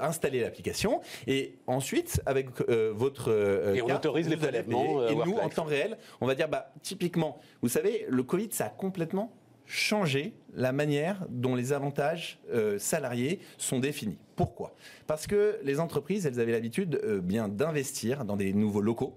[0.00, 3.30] installer l'application, et ensuite avec votre
[3.74, 5.06] et on autorise les prélèvements.
[5.06, 8.66] Et nous, en temps réel, on va dire bah typiquement, vous savez, le Covid, ça
[8.66, 9.32] a complètement
[9.66, 14.18] changer la manière dont les avantages euh, salariés sont définis.
[14.36, 14.74] Pourquoi?
[15.06, 19.14] Parce que les entreprises, elles avaient l'habitude euh, bien d'investir dans des nouveaux locaux.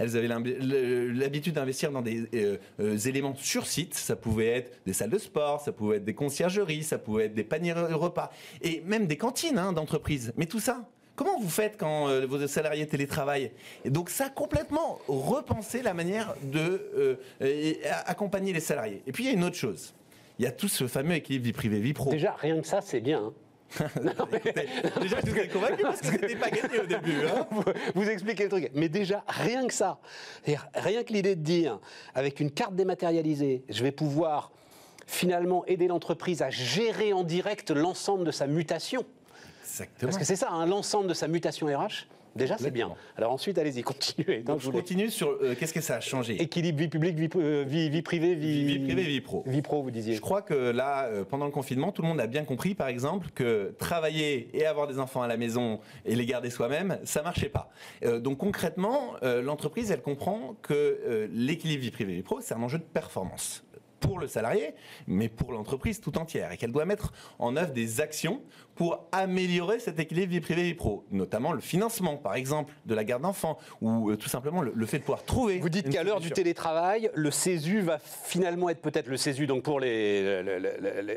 [0.00, 3.94] Elles avaient l'habitude d'investir dans des euh, éléments sur site.
[3.94, 7.34] Ça pouvait être des salles de sport, ça pouvait être des conciergeries, ça pouvait être
[7.34, 10.32] des paniers repas et même des cantines hein, d'entreprise.
[10.36, 13.50] Mais tout ça, Comment vous faites quand vos salariés télétravaillent?
[13.84, 17.18] Et donc ça a complètement repensé la manière de
[18.06, 19.02] accompagner les salariés.
[19.06, 19.94] Et puis il y a une autre chose
[20.38, 22.10] il y a tout ce fameux équilibre vie privée, vie pro.
[22.10, 23.24] Déjà, rien que ça, c'est bien.
[23.24, 23.32] Hein.
[25.00, 27.26] déjà, je vous ai convaincu parce que c'était pas gagné au début.
[27.26, 27.46] Hein.
[27.94, 28.70] vous, expliquez le truc.
[28.74, 29.98] Mais déjà, rien que ça,
[30.74, 31.78] rien que l'idée de dire,
[32.14, 34.52] avec une carte dématérialisée, je vais pouvoir
[35.06, 39.04] finalement aider l'entreprise à gérer en direct l'ensemble de sa mutation.
[39.80, 40.10] Exactement.
[40.10, 42.06] Parce que c'est ça, hein, l'ensemble de sa mutation RH.
[42.36, 42.94] Déjà, c'est bien.
[43.16, 44.42] Alors ensuite, allez-y, continuez.
[44.42, 46.40] Donc, je continue sur euh, qu'est-ce que ça a changé?
[46.40, 48.64] Équilibre vie publique, vie, euh, vie, privée, vie...
[48.64, 48.78] vie...
[48.78, 49.42] privée, vie pro.
[49.46, 50.14] Vie pro, vous disiez.
[50.14, 52.88] Je crois que là, euh, pendant le confinement, tout le monde a bien compris, par
[52.88, 57.22] exemple, que travailler et avoir des enfants à la maison et les garder soi-même, ça
[57.22, 57.70] marchait pas.
[58.20, 62.84] donc concrètement, l'entreprise, elle comprend que l'équilibre vie privée, vie pro, c'est un enjeu de
[62.84, 63.64] performance
[64.00, 64.74] pour le salarié,
[65.06, 68.42] mais pour l'entreprise tout entière, et qu'elle doit mettre en œuvre des actions
[68.78, 73.02] pour améliorer cet équilibre vie privée vie pro, notamment le financement, par exemple, de la
[73.02, 75.58] garde d'enfants, ou euh, tout simplement le, fait de pouvoir trouver.
[75.58, 79.64] Vous dites qu'à l'heure du télétravail, le CESU va finalement être peut-être le CESU, donc
[79.64, 80.44] pour les,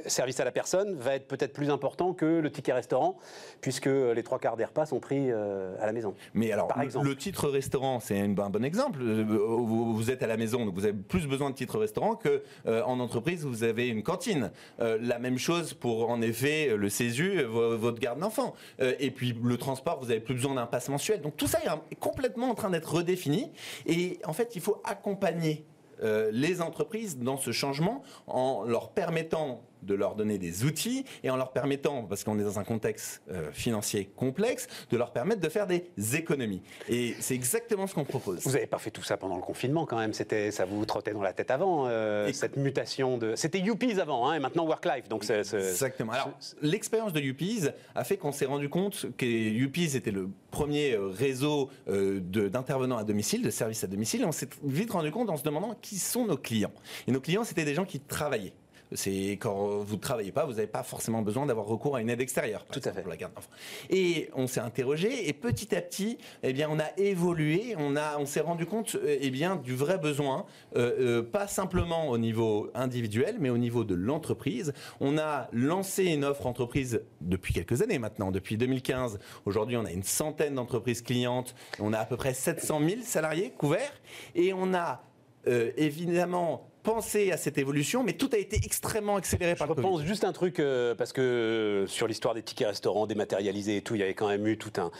[0.07, 3.19] services à la personne, va être peut-être plus important que le ticket restaurant,
[3.61, 6.15] puisque les trois quarts des repas sont pris euh, à la maison.
[6.33, 7.05] Mais alors, par exemple.
[7.05, 9.01] le titre restaurant, c'est un bon exemple.
[9.03, 12.41] Euh, vous, êtes à la maison, donc vous avez plus besoin de titre restaurant que
[12.65, 14.49] en entreprise, vous avez une cantine.
[14.79, 18.53] la même chose pour en effet le CESU votre garde d'enfant.
[18.81, 21.21] Euh, et puis le transport, vous n'avez plus besoin d'un pass mensuel.
[21.21, 21.59] Donc tout ça
[21.91, 23.51] est complètement en train d'être redéfini.
[23.85, 25.65] Et en fait, il faut accompagner
[26.03, 31.29] euh, les entreprises dans ce changement en leur permettant de leur donner des outils et
[31.29, 35.41] en leur permettant, parce qu'on est dans un contexte euh, financier complexe, de leur permettre
[35.41, 36.61] de faire des économies.
[36.89, 38.39] Et c'est exactement ce qu'on propose.
[38.43, 40.13] Vous n'avez pas fait tout ça pendant le confinement quand même.
[40.13, 43.35] C'était, ça vous trottait dans la tête avant euh, cette mutation de.
[43.35, 45.09] C'était Youpies avant, hein, et maintenant Work Life.
[45.09, 46.11] Donc c'est, exactement.
[46.11, 50.93] Alors l'expérience de Youpies a fait qu'on s'est rendu compte que Youpies était le premier
[50.93, 54.21] euh, réseau d'intervenants à domicile, de services à domicile.
[54.21, 56.73] Et on s'est vite rendu compte en se demandant qui sont nos clients.
[57.07, 58.53] Et nos clients, c'était des gens qui travaillaient.
[58.93, 62.09] C'est quand vous ne travaillez pas, vous n'avez pas forcément besoin d'avoir recours à une
[62.09, 62.65] aide extérieure.
[62.71, 63.01] Tout à fait.
[63.01, 63.33] Pour la garde
[63.89, 68.17] Et on s'est interrogé et petit à petit, eh bien, on a évolué, on a,
[68.17, 72.69] on s'est rendu compte, eh bien, du vrai besoin, euh, euh, pas simplement au niveau
[72.73, 74.73] individuel, mais au niveau de l'entreprise.
[74.99, 79.19] On a lancé une offre entreprise depuis quelques années maintenant, depuis 2015.
[79.45, 83.51] Aujourd'hui, on a une centaine d'entreprises clientes, on a à peu près 700 000 salariés
[83.51, 84.01] couverts
[84.35, 85.03] et on a
[85.47, 89.81] euh, évidemment penser à cette évolution, mais tout a été extrêmement accéléré par Je le
[89.81, 93.81] pense juste un truc, euh, parce que euh, sur l'histoire des tickets restaurants dématérialisés et
[93.81, 94.91] tout, il y avait quand même eu tout un,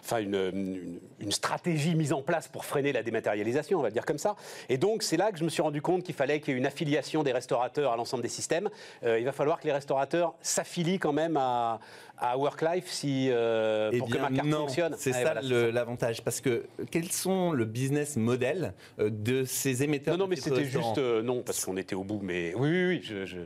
[0.00, 4.18] enfin une, une, stratégie mise en place pour freiner la dématérialisation, on va dire comme
[4.18, 4.36] ça.
[4.68, 6.58] Et donc, c'est là que je me suis rendu compte qu'il fallait qu'il y ait
[6.58, 8.68] une affiliation des restaurateurs à l'ensemble des systèmes.
[9.02, 11.80] il va falloir que les restaurateurs s'affilient quand même à,
[12.20, 14.94] à WorkLife si, euh, eh pour que ma carte fonctionne.
[14.98, 16.22] C'est ça l'avantage.
[16.22, 20.64] Parce que quels sont le business model euh, de ces émetteurs Non, non, mais c'était
[20.64, 20.98] juste.
[20.98, 23.00] Euh, non, parce qu'on était au bout, mais oui, oui, oui.
[23.02, 23.38] Je,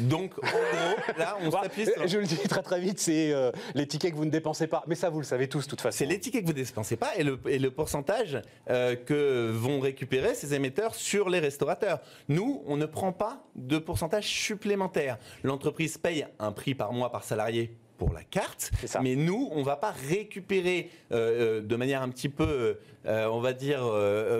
[0.00, 2.06] Donc, en gros, là, on s'appuie sur...
[2.06, 3.32] Je le dis très très vite, c'est
[3.74, 4.84] les tickets que vous ne dépensez pas.
[4.86, 5.98] Mais ça, vous le savez tous, de toute façon.
[5.98, 9.80] C'est les tickets que vous ne dépensez pas et le, et le pourcentage que vont
[9.80, 12.00] récupérer ces émetteurs sur les restaurateurs.
[12.28, 15.18] Nous, on ne prend pas de pourcentage supplémentaire.
[15.42, 18.70] L'entreprise paye un prix par mois par salarié pour la carte.
[19.02, 23.26] Mais nous, on ne va pas récupérer euh, euh, de manière un petit peu, euh,
[23.26, 23.82] on va dire,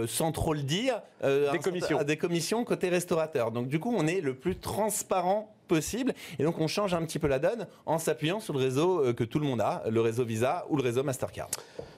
[0.06, 2.02] sans trop le dire, des, commissions.
[2.02, 3.50] des commissions côté restaurateur.
[3.50, 6.14] Donc du coup, on est le plus transparent possible.
[6.38, 9.24] Et donc, on change un petit peu la donne en s'appuyant sur le réseau que
[9.24, 11.50] tout le monde a, le réseau Visa ou le réseau Mastercard.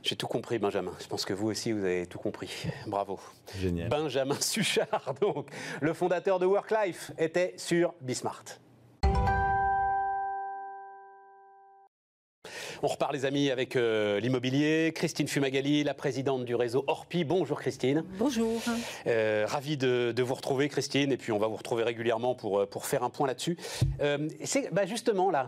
[0.02, 0.92] J'ai tout compris, Benjamin.
[1.00, 2.50] Je pense que vous aussi, vous avez tout compris.
[2.86, 3.20] Bravo.
[3.58, 3.88] Génial.
[3.88, 8.44] Benjamin Suchard, donc, le fondateur de WorkLife, était sur Bismart.
[12.82, 14.92] On repart les amis avec euh, l'immobilier.
[14.94, 17.24] Christine Fumagali, la présidente du réseau Orpi.
[17.24, 18.04] Bonjour Christine.
[18.18, 18.60] Bonjour.
[19.06, 22.66] Euh, ravi de, vous retrouver Christine et puis on va vous retrouver régulièrement pour, euh,
[22.66, 23.56] pour faire un point là-dessus.
[24.44, 25.46] c'est bah, justement là,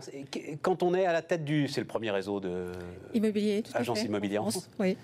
[0.61, 1.67] quand on est à la tête du...
[1.67, 2.71] C'est le premier réseau de...
[3.13, 4.69] Immobilier, tout Agence immobilière en France.
[4.79, 4.97] Oui.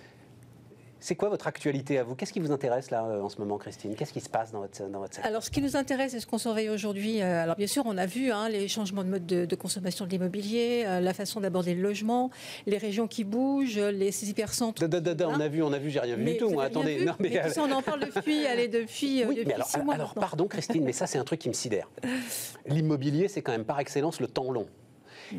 [1.07, 2.15] C'est quoi votre actualité à vous?
[2.15, 3.95] Qu'est-ce qui vous intéresse là euh, en ce moment, Christine?
[3.95, 5.31] Qu'est-ce qui se passe dans votre, dans votre secteur?
[5.31, 7.97] Alors, ce qui nous intéresse et ce qu'on surveille aujourd'hui, euh, alors bien sûr, on
[7.97, 11.75] a vu hein, les changements de mode de, consommation de l'immobilier, euh, la façon d'aborder
[11.75, 12.29] le logement,
[12.65, 14.83] les régions qui bougent, les hypercentres.
[14.83, 16.59] on a vu, on a vu, j'ai rien vu du tout.
[16.59, 20.83] Attendez, non, mais, on en parle depuis, allez, depuis, oui, mais alors, alors pardon, Christine,
[20.83, 21.89] mais ça, c'est un truc qui me sidère.
[22.65, 24.67] L'immobilier, c'est quand même par excellence le temps long.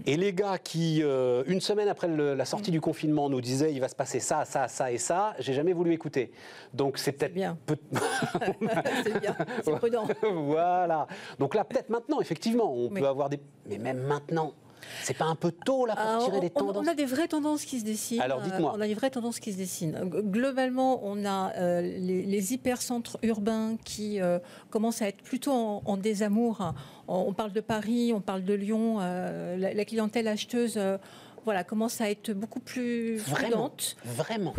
[0.07, 3.81] Et les gars qui, euh, une semaine après la sortie du confinement, nous disaient il
[3.81, 6.33] va se passer ça, ça, ça et ça, j'ai jamais voulu écouter.
[6.75, 7.59] Donc c'est peut-être bien.
[9.05, 10.07] c'est bien, c'est prudent.
[10.23, 11.07] voilà.
[11.39, 13.41] Donc là, peut-être maintenant, effectivement, on peut avoir des.
[13.67, 14.55] Mais même maintenant.
[15.03, 17.29] C'est pas un peu tôt là pour ah, tirer des tendances On a des vraies
[17.29, 18.21] tendances qui se dessinent.
[18.21, 18.73] Alors dites-moi.
[18.77, 19.99] On a des vraies tendances qui se dessinent.
[20.05, 24.39] Globalement, on a euh, les, hypercentres urbains qui euh,
[24.71, 26.73] commencent à être plutôt en, désamour.
[27.09, 28.99] On, parle de Paris, on parle de Lyon.
[29.01, 30.79] Euh, la, clientèle acheteuse
[31.49, 33.97] voilà, commence à être beaucoup plus prudente.
[34.05, 34.53] Vraiment.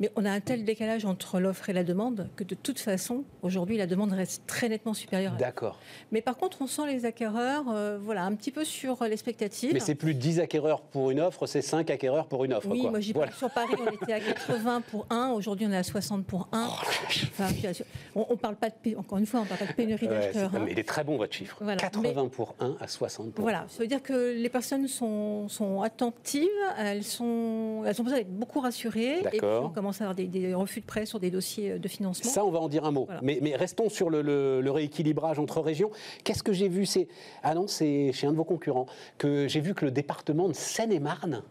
[0.00, 3.24] Mais on a un tel décalage entre l'offre et la demande que de toute façon,
[3.40, 5.34] aujourd'hui, la demande reste très nettement supérieure.
[5.38, 5.80] D'accord.
[6.12, 9.72] Mais par contre, on sent les acquéreurs, euh, voilà, un petit peu sur l'expectative.
[9.72, 12.68] Mais c'est plus 10 acquéreurs pour une offre, c'est 5 acquéreurs pour une offre.
[12.68, 13.32] Oui, moi j'y voilà.
[13.32, 16.68] Sur Paris, on était à 80 pour 1, aujourd'hui on est à 60 pour 1.
[18.14, 20.54] on, on, parle pas de, encore une fois, on parle pas de pénurie d'acheteurs.
[20.54, 20.64] Hein.
[20.66, 21.64] Mais il est très bon votre chiffre.
[21.78, 25.80] 80 pour 1 à 60 pour Voilà, ça veut dire que les personnes sont, sont
[25.80, 29.20] attentes actives, elles, sont, elles ont besoin d'être beaucoup rassurées.
[29.20, 32.30] Et puis on commence à avoir des, refus de prêt sur des dossiers de financement.
[32.30, 33.08] Ça, on va en dire un mot.
[33.22, 35.90] Mais, mais, restons sur le, rééquilibrage entre régions.
[36.24, 36.86] Qu'est-ce que j'ai vu?
[36.86, 37.08] C'est
[37.42, 38.86] Ah non, c'est chez un de vos concurrents
[39.18, 41.42] que j'ai vu que le département de Seine-et-Marne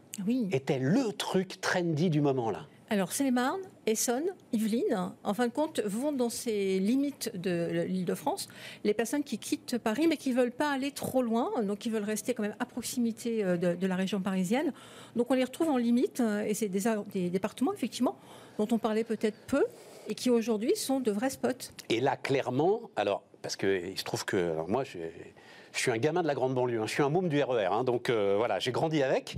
[0.52, 2.66] était le truc trendy du moment là.
[2.96, 8.16] Alors, Seine-et-Marne, Essonne, Yvelines, en fin de compte, vont dans ces limites de l'île de
[8.16, 8.48] France.
[8.86, 11.90] Les personnes qui quittent Paris, mais qui ne veulent pas aller trop loin, donc qui
[11.90, 14.72] veulent rester quand même à proximité euh, de, la région parisienne.
[15.18, 18.18] Donc, on les retrouve en limite, euh, et c'est des, départements, effectivement,
[18.60, 19.66] dont on parlait peut-être peu,
[20.08, 21.74] et qui aujourd'hui sont de vrais spots.
[21.90, 25.00] Et là, clairement, alors, parce qu'il se trouve que moi, je,
[25.74, 26.88] suis un gamin de la grande banlieue, hein.
[26.88, 27.84] je suis un môme du RER, e hein.
[27.84, 29.36] donc euh, voilà, j'ai grandi avec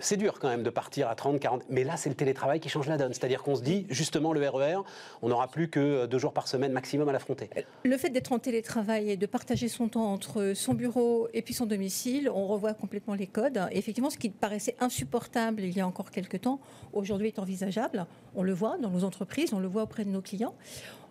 [0.00, 1.64] c'est dur quand même de partir à 30, 40.
[1.68, 3.12] Mais là, c'est le télétravail qui change la donne.
[3.12, 4.82] C'est-à-dire qu'on se dit, justement, le RER, e
[5.22, 7.50] on n'aura plus que deux jours par semaine maximum à l'affronter.
[7.84, 11.54] Le fait d'être en télétravail et de partager son temps entre son bureau et puis
[11.54, 13.60] son domicile, on revoit complètement les codes.
[13.70, 16.60] effectivement, ce qui paraissait insupportable il y a encore quelques temps,
[16.92, 18.06] aujourd'hui est envisageable.
[18.34, 20.54] On le voit dans nos entreprises, on le voit auprès de nos clients.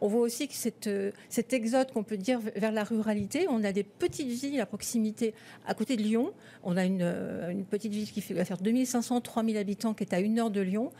[0.01, 3.63] On voit aussi que cette, euh, cet exode qu'on peut dire vers la ruralité, on
[3.63, 5.34] a des petites villes à proximité,
[5.65, 6.34] à côté de Lyon.
[6.63, 10.19] On a une, euh, petite ville qui va faire 2500, 3000 habitants, qui est à
[10.19, 10.91] une heure de Lyon.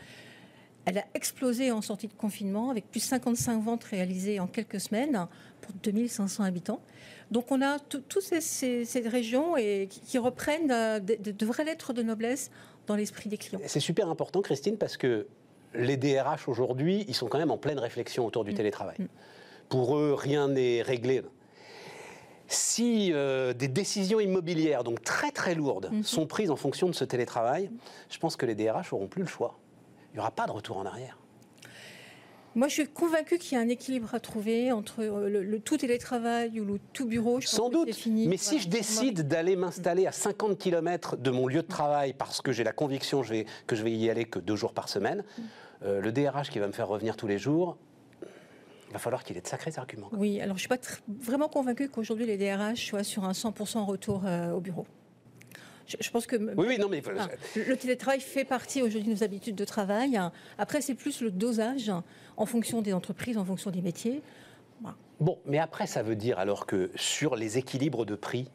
[0.84, 4.80] Elle a explosé en sortie de confinement, avec plus de 55 ventes réalisées en quelques
[4.80, 5.26] semaines
[5.60, 6.80] pour 2500 habitants.
[7.32, 12.02] Donc on a toutes ces, régions et, qui, reprennent euh, de, de vraies lettres de
[12.02, 12.50] noblesse
[12.86, 13.60] dans l'esprit des clients.
[13.66, 15.26] C'est super important, Christine, parce que
[15.76, 18.56] les DRH aujourd'hui, ils sont quand même en pleine réflexion autour du mm.
[18.56, 18.96] télétravail.
[18.98, 19.06] Mm.
[19.68, 21.22] Pour eux, rien n'est réglé.
[22.48, 26.02] Si euh, des décisions immobilières, donc très très lourdes, mm-hmm.
[26.04, 27.70] sont prises en fonction de ce télétravail,
[28.08, 29.58] je pense que les DRH n'auront plus le choix.
[30.12, 31.18] Il n'y aura pas de retour en arrière.
[32.56, 35.76] Moi, je suis convaincue qu'il y a un équilibre à trouver entre euh, le, tout
[35.76, 37.38] télétravail ou le tout bureau.
[37.42, 37.90] Sans doute.
[38.06, 42.40] Mais si je décide d'aller m'installer à 50 km de mon lieu de travail parce
[42.40, 43.20] que j'ai la conviction
[43.66, 45.22] que je vais y aller que deux jours par semaine,
[45.82, 47.76] euh, le DRH qui va me faire revenir tous les jours,
[48.88, 50.08] il va falloir qu'il ait de sacrés arguments.
[50.12, 53.84] Oui, alors je ne suis pas vraiment convaincu qu'aujourd'hui les DRH soient sur un 100%
[53.84, 54.86] retour euh, au bureau.
[55.86, 57.00] Je, pense que oui, oui, non, mais...
[57.54, 60.18] le télétravail fait partie aujourd'hui de nos habitudes de travail.
[60.58, 61.92] Après, c'est plus le dosage
[62.36, 64.20] en fonction des entreprises, en fonction des métiers.
[65.20, 68.50] Bon, mais après, ça veut dire alors que sur les équilibres de prix,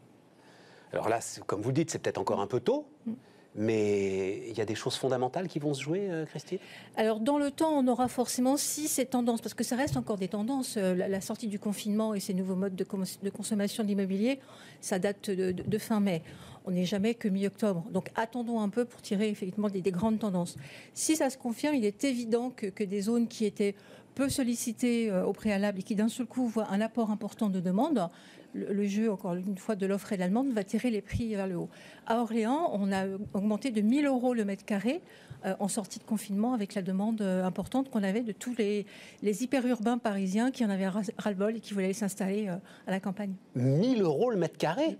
[0.91, 3.13] alors là, comme vous le dites, c'est peut-être encore un peu tôt, mm.
[3.55, 6.59] Mais il y a des choses fondamentales qui vont se jouer, euh, Christine?
[6.95, 10.17] Alors, dans le temps, on aura forcément, si ces tendances, parce que ça reste encore
[10.17, 12.85] des tendances, euh, la, sortie du confinement et ces nouveaux modes de,
[13.29, 14.39] consommation d'immobilier,
[14.79, 16.21] ça date de, fin mai.
[16.63, 17.83] On n'est jamais que mi-octobre.
[17.91, 20.55] Donc, attendons un peu pour tirer effectivement des, grandes tendances.
[20.93, 23.75] Si ça se confirme, il est évident que, que des zones qui étaient
[24.15, 27.59] peu sollicitées euh, au préalable et qui d'un seul coup voient un apport important de
[27.59, 28.09] demande,
[28.53, 31.35] le, jeu, encore une fois, de l'offre et de la demande va tirer les prix
[31.35, 31.69] vers le haut.
[32.05, 35.01] À Orléans, on a augmenté de 1000 euros le mètre carré
[35.45, 38.85] euh, en sortie de confinement avec la demande euh, importante qu'on avait de tous les,
[39.21, 42.55] les hyper-urbains parisiens qui en avaient ras-le-bol et qui voulaient s'installer euh,
[42.87, 43.33] à la campagne.
[43.55, 44.97] 1000 euros le mètre carré?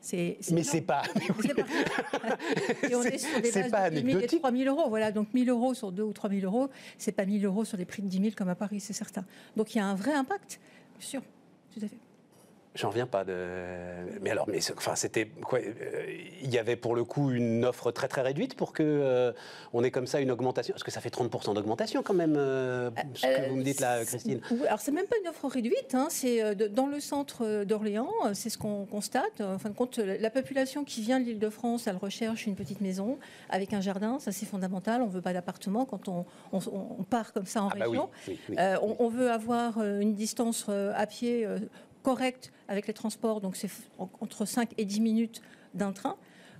[0.00, 1.02] C'est, mais c'est pas.
[2.82, 4.90] Et on est sur des bases de 000 et 3 000 euros.
[4.90, 7.44] Voilà, donc 1 000 euros sur 2 ou 3 000 euros, c'est pas 1 000
[7.44, 9.24] euros sur des prix de 10 000 comme à Paris, c'est certain.
[9.56, 10.60] Donc il y a un vrai impact,
[10.98, 11.22] bien sûr,
[11.72, 12.03] tout à fait.
[12.74, 13.32] J'en reviens pas de.
[14.20, 15.60] Mais alors, mais enfin, c'était quoi
[16.42, 19.32] Il y avait pour le coup une offre très très réduite pour que euh,
[19.72, 20.72] on ait comme ça une augmentation?
[20.72, 22.34] Parce que ça fait 30% d'augmentation quand même.
[22.36, 24.40] Euh, ce que vous me dites là, Christine.
[24.66, 25.94] Alors c'est même pas une offre réduite.
[25.94, 28.10] Hein, c'est euh, dans le centre d'Orléans.
[28.32, 29.40] C'est ce qu'on constate.
[29.40, 33.18] En fin de compte, la population qui vient de l'Île-de-France, elle recherche une petite maison
[33.50, 34.18] avec un jardin.
[34.18, 35.00] Ça c'est fondamental.
[35.00, 38.10] On veut pas d'appartement quand on, on, part comme ça en ah bah région.
[38.58, 41.46] on, on, veut avoir une distance à pied
[42.04, 45.42] correct avec les transports, donc c'est entre 5 et 10 minutes
[45.74, 46.16] d'un train.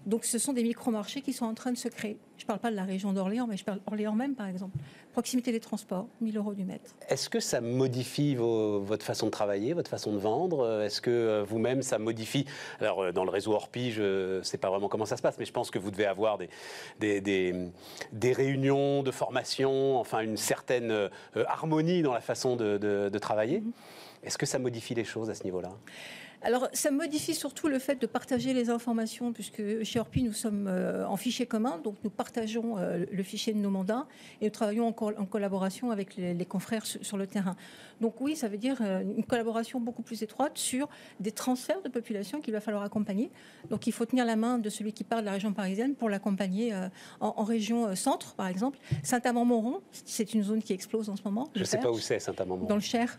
[0.07, 2.19] Donc ce sont des micro-marchés qui sont en train de se créer.
[2.37, 4.77] Je ne parle pas de la région d'Orléans, mais je parle d'Orléans même, par exemple.
[5.13, 6.95] Proximité des transports, 1000 euros du mètre.
[7.09, 10.83] Est-ce que ça modifie votre façon de travailler, votre façon de vendre?
[10.83, 12.45] Est-ce que euh, vous-même, ça modifie?
[12.81, 15.39] Alors, euh, dans le réseau Orpi, je ne sais pas vraiment comment ça se passe,
[15.39, 20.91] mais je pense que vous devez avoir des, des, réunions de formation, enfin une certaine
[20.91, 21.09] euh,
[21.47, 23.61] harmonie dans la façon de, travailler.
[23.61, 23.73] Mm-hmm.
[24.25, 25.71] Est-ce que ça modifie les choses à ce niveau-là?
[26.45, 30.67] Alors, ça modifie surtout le fait de partager les informations, puisque chez Orpi, nous sommes
[30.69, 34.07] euh, en fichier commun, donc nous partageons euh, le fichier de nos mandats
[34.43, 37.57] et nous travaillons en, collaboration avec les, confrères sur, le terrain.
[38.03, 41.89] Donc oui, ça veut dire euh, une collaboration beaucoup plus étroite sur des transferts de
[41.89, 43.31] population qu'il va falloir accompagner.
[43.71, 46.11] Donc il faut tenir la main de celui qui parle de la région parisienne pour
[46.11, 46.75] l'accompagner
[47.21, 48.79] en, région centre, par exemple.
[49.03, 51.49] Saint-Amand-Montrond, c'est une zone qui explose en ce moment.
[51.55, 52.69] Je ne sais pas où c'est, Saint-Amand-Montrond.
[52.69, 53.17] Dans le Cher.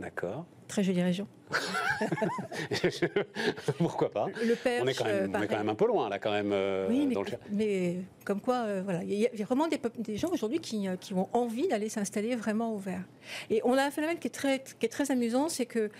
[0.00, 0.46] D'accord.
[0.66, 1.28] Très jolie région.
[3.78, 5.48] Pourquoi pas Le perche, on, est quand même, on est pareil.
[5.48, 6.50] quand même un peu loin, là, quand même.
[6.52, 7.38] euh, Oui, mais, dans le Cher.
[7.50, 11.14] mais comme quoi, euh, voilà, il y a vraiment des, gens aujourd'hui qui, euh, qui
[11.14, 13.02] ont envie d'aller s'installer vraiment au vert.
[13.48, 15.90] Et on a un phénomène qui est très, qui est très amusant, c'est que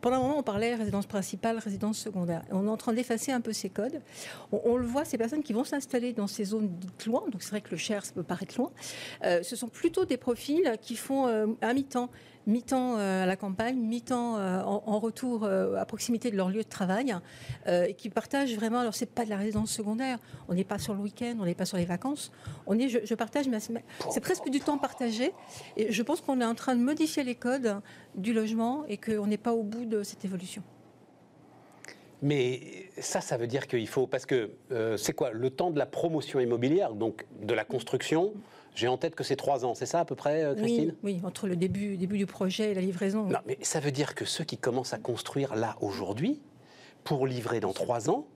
[0.00, 2.42] pendant un moment, on parlait résidence principale, résidence secondaire.
[2.50, 4.00] On est en train d'effacer un peu ces codes.
[4.52, 7.42] On, on le voit, ces personnes qui vont s'installer dans ces zones dites loin, donc
[7.42, 8.70] c'est vrai que le Cher, ça peut paraître loin,
[9.24, 12.10] euh, ce sont plutôt des profils qui font euh, un mi-temps
[12.46, 16.68] mi-temps à la campagne, mi-temps en, en retour euh, à proximité de leur lieu de
[16.68, 17.14] travail,
[17.66, 18.78] euh, et qui partagent vraiment.
[18.80, 20.18] Alors, c'est pas de la résidence secondaire.
[20.48, 22.30] On n'est pas sur le week-end, on n'est pas sur les vacances.
[22.66, 23.72] On est, je, je partage, c'est-
[24.10, 25.32] c'est presque du temps partagé.
[25.76, 27.80] Et je pense qu'on est en train de modifier les codes
[28.14, 30.62] du logement et qu'on n'est pas au bout de cette évolution.
[32.22, 34.06] Mais ça, ça veut dire qu'il faut.
[34.06, 35.30] Parce que euh, c'est quoi?
[35.32, 38.34] Le temps de la promotion immobilière, donc de la construction,
[38.74, 40.94] j'ai en tête que c'est trois ans, c'est ça à peu près, euh, Christine?
[41.02, 43.24] Oui, oui, entre le début, début du projet et la livraison.
[43.24, 46.40] Non, mais ça veut dire que ceux qui commencent à construire là aujourd'hui,
[47.04, 48.26] pour livrer dans trois ans,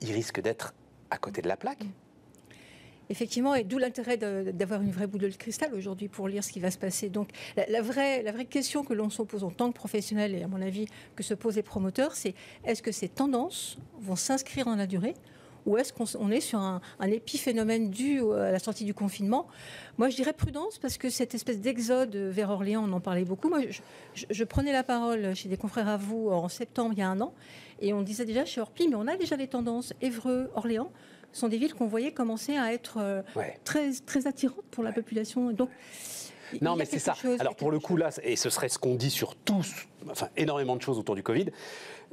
[0.00, 0.74] ils risquent d'être
[1.10, 1.84] à côté de la plaque.
[3.10, 6.60] Effectivement, et d'où l'intérêt d'avoir une vraie boule de cristal aujourd'hui pour lire ce qui
[6.60, 7.08] va se passer.
[7.08, 10.34] Donc, la, la vraie, la vraie question que l'on se pose en tant que professionnel,
[10.34, 10.84] et à mon avis
[11.16, 12.34] que se posent les promoteurs, c'est
[12.64, 15.14] est-ce que ces tendances vont s'inscrire dans la durée
[15.66, 19.46] ou est-ce qu'on est sur un, un épiphénomène dû à la sortie du confinement?
[19.98, 23.48] Moi, je dirais prudence, parce que cette espèce d'exode vers Orléans, on en parlait beaucoup.
[23.48, 23.80] Moi, je,
[24.14, 27.08] je- je prenais la parole chez des confrères à vous en septembre, il y a
[27.08, 27.34] un an,
[27.80, 29.92] et on disait déjà chez Orpi, mais on a déjà les tendances.
[30.00, 30.90] Évreux, Orléans
[31.32, 33.58] sont des villes qu'on voyait commencer à être euh, Ouais.
[33.64, 35.50] très, très attirantes pour la population.
[35.52, 35.68] Donc,
[36.62, 37.12] Non, mais c'est ça.
[37.14, 40.28] chose, Alors pour le coup, là, et ce serait ce qu'on dit sur tous, enfin
[40.38, 41.46] énormément de choses autour du Covid,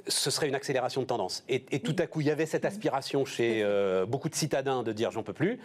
[0.08, 1.44] ce serait une accélération de tendance.
[1.50, 4.84] Et, et tout à coup, il y avait cette aspiration chez euh, beaucoup de citadins
[4.84, 5.60] de dire j'en peux plus.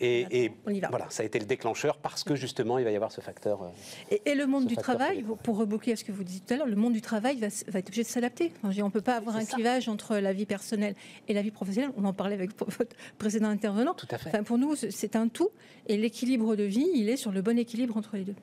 [0.00, 0.88] Et, et On y va.
[0.88, 3.62] voilà, ça a été le déclacheur parce que justement, il va y avoir ce facteur.
[3.62, 3.68] euh,
[4.10, 6.56] Et, et le monde du travail, pour reboucler à ce que vous disiez tout à
[6.58, 8.52] l'heure, le monde du travail va, être obligé de s'adapter.
[8.62, 10.94] Enfin, on ne peut pas avoir un clivage entre la vie personnelle
[11.28, 11.92] et la vie professionnelle.
[11.96, 13.94] On en parlait avec votre précédent intervenant.
[13.94, 14.28] Tout à fait.
[14.30, 15.50] Enfin, pour nous, c'est- c'est un tout.
[15.86, 18.34] Et l'équilibre de vie, il est sur le bon équilibre entre les deux.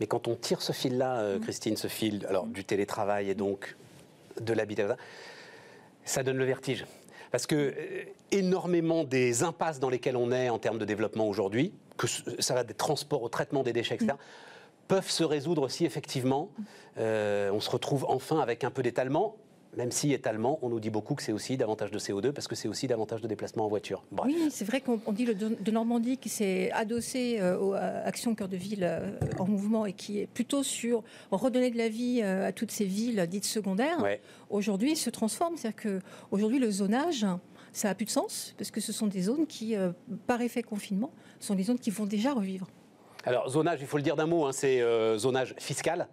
[0.00, 3.76] Mais quand on tire ce fil-là, euh, Christine, ce fil alors, du télétravail et donc
[4.40, 4.96] de l'habitat,
[6.04, 6.86] ça donne le vertige.
[7.30, 11.72] Parce que euh, énormément des impasses dans lesquelles on est en termes de développement aujourd'hui,
[11.96, 12.06] que
[12.38, 14.14] ça va des transports au traitement des déchets, etc.,
[14.88, 16.50] peuvent se résoudre si effectivement
[16.98, 19.36] euh, on se retrouve enfin avec un peu d'étalement.
[19.76, 22.56] Même si étalement, on nous dit beaucoup que c'est aussi davantage de CO2 parce que
[22.56, 24.02] c'est aussi davantage de déplacements en voiture.
[24.10, 24.26] Bref.
[24.34, 27.78] Oui, c'est vrai qu'on on dit le de Normandie qui s'est adossé euh, au- à
[28.04, 31.88] Action Cœur de Ville euh, en mouvement et qui est plutôt sur redonner de la
[31.88, 34.02] vie euh, à toutes ces villes dites secondaires.
[34.02, 34.20] Ouais.
[34.50, 35.56] Aujourd'hui, se transforme.
[35.56, 36.00] C'est-à-dire
[36.30, 37.24] qu'aujourd'hui, le zonage,
[37.72, 39.76] ça n'a plus de sens parce que ce sont des zones qui,
[40.26, 42.66] par effet confinement, sont des zones qui vont déjà revivre.
[43.24, 46.08] Alors, zonage, il faut le dire d'un mot, hein, c'est euh, zonage fiscal.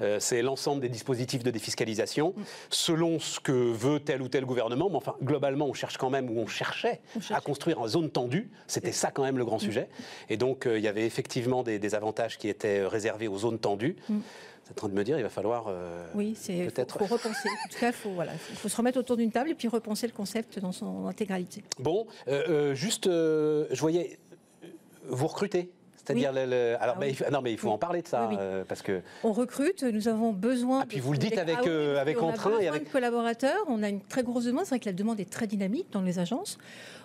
[0.00, 2.34] Euh, c'est l'ensemble des dispositifs de défiscalisation,
[2.68, 4.90] selon ce que veut tel ou tel gouvernement.
[4.90, 8.10] Mais enfin, globalement, on cherche quand même, ou on cherchait On à construire en zone
[8.10, 8.50] tendue.
[8.66, 9.88] C'était ça quand même le grand sujet.
[10.28, 13.58] Et donc, euh, il y avait effectivement des, des avantages qui étaient réservés aux zones
[13.58, 13.96] tendues.
[14.08, 14.18] Mm.
[14.18, 15.64] Vous êtes en train de me dire, il va falloir.
[15.68, 16.98] euh, Oui, c'est Peut-être.
[16.98, 17.48] faut repenser.
[17.48, 19.66] En tout cas, il faut, voilà, faut, faut se remettre autour d'une table et puis
[19.66, 21.64] repenser le concept dans son intégralité.
[21.78, 24.18] Bon, euh, euh, juste, euh, je voyais,
[24.62, 24.66] euh,
[25.08, 25.70] vous recrutez.
[26.04, 27.08] C'est-à-dire, le, le- alors, Ah bah, oui.
[27.10, 27.74] il faut- non, mais il faut Oui.
[27.74, 30.80] en parler de ça, euh, parce que On recrute, nous avons besoin.
[30.82, 33.58] Ah, puis vous le dites avec, Ah euh, avec qu'on a et avec- de collaborateurs.
[33.68, 34.64] On a une très grosse demande.
[34.64, 36.58] C'est vrai que la demande est très dynamique dans les agences.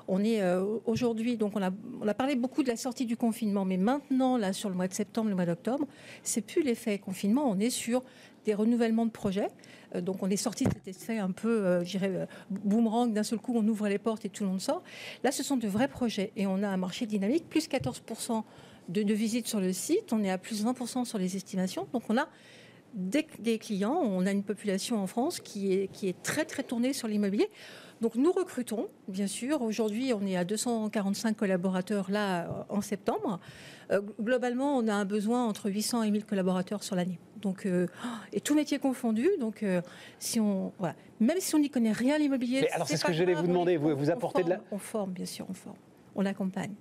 [0.07, 1.71] On est euh, aujourd'hui, donc on a,
[2.01, 4.87] on a parlé beaucoup de la sortie du confinement, mais maintenant, là, sur le mois
[4.87, 5.85] de septembre, le mois d'octobre,
[6.23, 7.49] c'est plus l'effet confinement.
[7.49, 8.03] On est sur
[8.45, 9.47] des renouvellements de projets.
[9.95, 13.11] Euh, donc on est sorti de cet effet un peu, euh, je dirais, boomerang.
[13.13, 14.83] D'un seul coup, on ouvre les portes et tout le monde sort.
[15.23, 18.43] Là, ce sont de vrais projets et on a un marché dynamique, plus 14%
[18.89, 20.13] de, de visites sur le site.
[20.13, 21.87] On est à plus 20% sur les estimations.
[21.93, 22.27] Donc on a
[22.93, 23.99] des, des clients.
[24.01, 27.49] On a une population en France qui est, qui est très très tournée sur l'immobilier.
[28.01, 29.61] Donc nous recrutons, bien sûr.
[29.61, 33.39] Aujourd'hui, on est à 245 collaborateurs là en septembre.
[33.91, 37.19] Euh, globalement, on a un besoin entre 800 et 1000 collaborateurs sur l'année.
[37.41, 37.87] Donc euh,
[38.33, 39.29] et tout métier confondu.
[39.39, 39.81] Donc euh,
[40.19, 43.13] si on voilà, même si on n'y connaît rien à l'immobilier, alors, c'est ce que
[43.13, 43.77] j'allais grave, vous demander.
[43.77, 45.77] Vous- vous apportez de la- On forme, bien sûr, on forme.
[46.15, 46.73] On accompagne.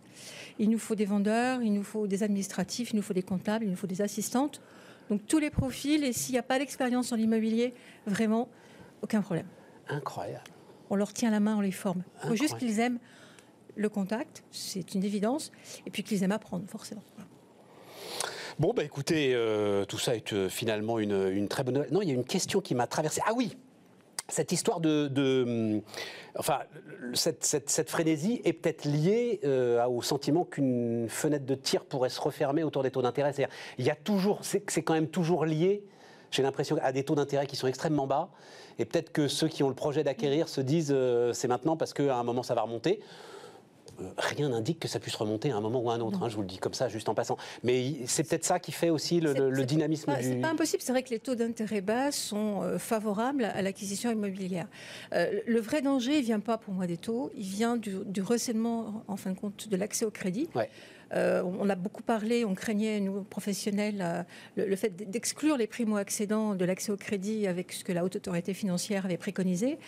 [0.58, 3.64] Il nous faut des vendeurs, il nous faut des administratifs, il nous faut des comptables,
[3.64, 4.60] il nous faut des assistantes.
[5.10, 6.04] Donc tous les profils.
[6.04, 7.74] Et s'il n'y a pas d'expérience en immobilier,
[8.06, 8.48] vraiment,
[9.02, 9.46] aucun problème.
[9.88, 10.44] incroyable.
[10.90, 12.04] On leur tient la main, on les forme.
[12.22, 12.98] Il faut juste qu'ils aiment
[13.76, 15.50] le contact, c'est une évidence,
[15.86, 17.02] et puis qu'ils aiment apprendre, forcément.
[18.58, 21.92] Bon, bah écoutez, euh, tout ça est euh, finalement une, une très bonne nouvelle.
[21.92, 23.20] Non, il y a une question qui m'a traversé.
[23.26, 23.56] Ah oui
[24.28, 25.42] cette histoire de,
[25.76, 25.82] hum,
[26.38, 26.60] enfin,
[27.12, 32.08] cette, cette- cette frénésie est peut-être liée euh, au sentiment qu'une fenêtre de tir pourrait
[32.08, 33.32] se refermer autour des taux d'intérêt.
[33.32, 35.84] C'est-à-dire, il y a toujours, c'est c'est quand même toujours lié
[36.30, 38.28] j'ai l'impression, à des taux d'intérêt qui sont extrêmement bas.
[38.80, 41.92] Et peut-être que ceux qui ont le projet d'acquérir se disent euh, c'est maintenant parce
[41.94, 42.98] qu'à un moment ça va remonter.
[44.18, 46.22] Rien n'indique que ça puisse remonter à un moment ou à un autre.
[46.22, 47.36] hein, je vous le dis comme ça, juste en passant.
[47.62, 50.24] Mais c'est peut-être ça qui fait aussi le, dynamisme pas- du.
[50.24, 50.82] C'est pas impossible.
[50.82, 54.66] C'est vrai que les taux d'intérêt bas sont euh, favorables à l'acquisition immobilière.
[55.12, 58.22] Euh, le vrai danger, il vient pas pour moi des taux, il vient du, du
[58.22, 60.48] resserrement, en fin de compte, de l'accès au crédit.
[60.54, 60.68] Ouais.
[61.12, 64.22] Euh, on a beaucoup parlé, on craignait, nous, professionnels, euh,
[64.56, 68.16] le, le fait d'exclure les primo-accédants de l'accès au crédit avec ce que la Haute
[68.16, 69.78] Autorité financière avait préconisé.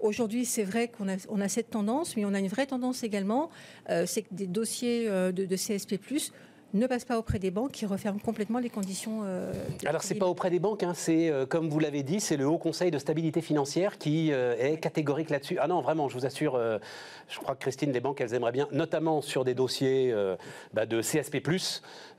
[0.00, 3.50] Aujourd'hui, c'est vrai qu'on a, cette tendance, mais on a une vraie tendance également,
[3.90, 5.98] euh, c'est que des dossiers euh, de CSP+,
[6.74, 9.22] ne passent pas auprès des banques qui referment complètement les conditions.
[9.24, 9.52] euh,
[9.86, 12.46] Alors c'est pas auprès des banques, hein, c'est euh, comme vous l'avez dit, c'est le
[12.46, 15.58] Haut Conseil de stabilité financière qui euh, est catégorique là-dessus.
[15.60, 16.78] Ah non, vraiment, je vous assure, euh,
[17.28, 20.14] je crois que Christine, les banques, elles aimeraient bien, notamment sur des dossiers
[20.74, 21.40] bah, de CSP+,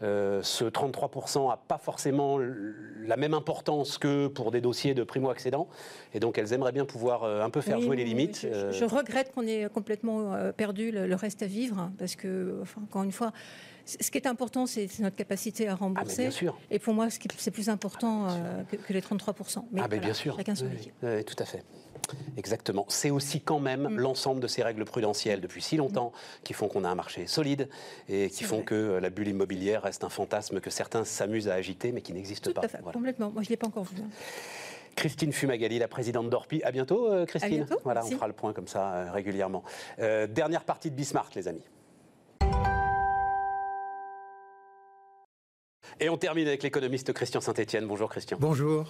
[0.02, 5.68] ce 33% n'a pas forcément la même importance que pour des dossiers de primo-accédants,
[6.14, 8.47] et donc elles aimeraient bien pouvoir un peu faire Oui, jouer les limites.
[8.72, 12.82] Je, regrette qu'on ait complètement perdu le, le reste à vivre, hein, parce que, enfin,
[12.84, 13.32] encore une fois,
[14.00, 16.24] ce qui est important, c'est notre capacité à Ah rembourser.
[16.24, 16.58] bien sûr.
[16.72, 19.64] Et pour moi, c'est plus important euh, que, que les 33%.
[19.72, 20.36] Mais ah voilà, bien sûr.
[20.38, 20.66] Chacun son
[21.04, 21.64] Oui, tout à fait.
[22.38, 22.86] Exactement.
[22.88, 23.98] C'est aussi quand même Mm.
[24.00, 26.12] l'ensemble de ces règles prudentielles depuis si longtemps
[26.44, 27.70] qui font qu'on a un marché solide
[28.08, 28.66] et qui font vrai.
[28.66, 32.14] que euh, la bulle immobilière reste un fantasme que certains s'amusent à agiter mais qui
[32.14, 32.62] n'existe Tout pas.
[32.66, 32.94] à fait, Voilà.
[32.94, 33.30] complètement.
[33.32, 33.98] Moi, je ne l'ai pas encore vu.
[34.02, 34.08] hein.
[34.96, 36.62] Christine Fumagalli, la présidente d'Orpi.
[36.64, 37.54] À bientôt, euh, Christine.
[37.62, 38.16] À bientôt, voilà, merci.
[38.16, 39.64] on fera le point comme ça régulièrement.
[40.00, 41.62] Euh, dernière partie de Bismarck, les amis.
[46.02, 47.86] Et on termine avec l'économiste Christian Saint-Etienne.
[47.86, 48.38] Bonjour Christian.
[48.39, 48.86] Bonjour.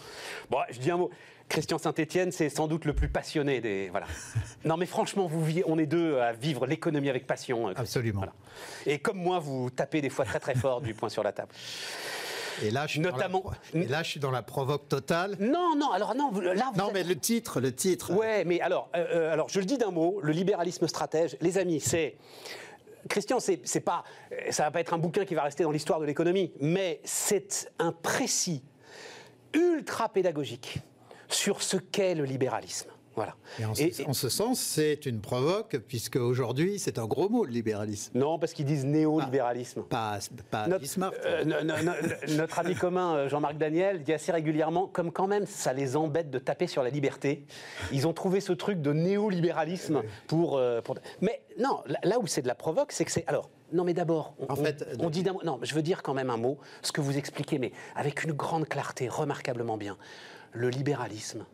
[0.49, 1.09] Bon, je dis un mot.
[1.47, 3.89] Christian Saint-Etienne, c'est sans doute le plus passionné des.
[3.89, 4.05] Voilà.
[4.65, 7.61] Non, mais franchement, vous, on est deux à vivre l'économie avec passion.
[7.69, 7.81] euh, Christian.
[7.81, 8.19] Absolument.
[8.19, 8.33] Voilà.
[8.85, 11.51] Et comme moi, vous tapez des fois très très fort du poing sur la table.
[12.61, 14.87] Et là, je suis dans la Notamment- pro- et là, je suis dans la provoque
[14.89, 15.37] totale.
[15.39, 18.11] Non, non, alors non, là, vous Non, êtes- mais le titre, le titre.
[18.13, 21.57] Ouais, mais alors, euh, euh, alors, je le dis d'un mot, le libéralisme stratège, les
[21.57, 22.17] amis, c'est.
[23.09, 24.03] Christian, c'est c'est pas,
[24.51, 27.71] ça va pas être un bouquin qui va rester dans l'histoire de l'économie, mais c'est
[27.79, 28.63] un précis
[29.53, 30.77] ultra pédagogique
[31.27, 32.89] sur ce qu'est le libéralisme.
[33.19, 33.35] Voilà.
[33.59, 37.27] Et en, Et- ce, en ce sens, c'est une provoque, puisque aujourd'hui, c'est un gros
[37.27, 38.17] mot, le libéralisme.
[38.17, 39.81] Non, parce qu'ils disent néolibéralisme.
[39.83, 41.15] Pas, pas Notre, Bismarck.
[41.25, 45.27] euh, no- no- no- notre ami commun euh, Jean-Marc Daniel dit assez régulièrement, comme quand
[45.27, 47.43] même ça les embête de taper sur la liberté,
[47.91, 52.25] ils ont trouvé ce truc de néolibéralisme pour, euh, pour- Mais non, là, là où
[52.27, 53.25] c'est de la provoque, c'est que c'est...
[53.27, 55.41] Alors, non mais d'abord, on, En fait, on- on dit d'un mot...
[55.43, 58.31] Non, je veux dire quand même un mot, ce que vous expliquez, mais avec une
[58.31, 59.97] grande clarté, remarquablement bien.
[60.53, 61.45] Le libéralisme,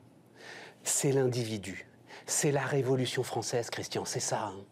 [0.86, 1.86] c'est l'individu.
[2.26, 4.46] C'est la Révolution française, Christian, c'est ça.
[4.56, 4.64] hein.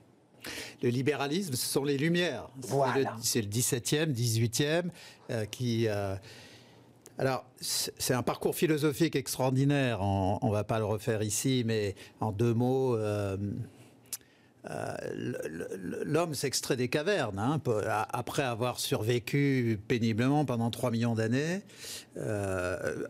[0.82, 2.50] Le libéralisme, ce sont les Lumières.
[2.62, 3.12] C'est Voilà.
[3.12, 4.90] le- C'est le, 17e, 18e
[5.30, 5.88] euh, qui.
[5.88, 6.16] euh,
[7.18, 10.02] alors, c'est un parcours philosophique extraordinaire.
[10.02, 12.98] On ne va pas le refaire ici, mais en deux mots.
[12.98, 13.38] euh,
[15.14, 15.38] le-
[15.78, 17.62] le- L'homme s'extrait des cavernes hein,
[18.14, 21.62] après avoir survécu péniblement pendant 3 millions d'années.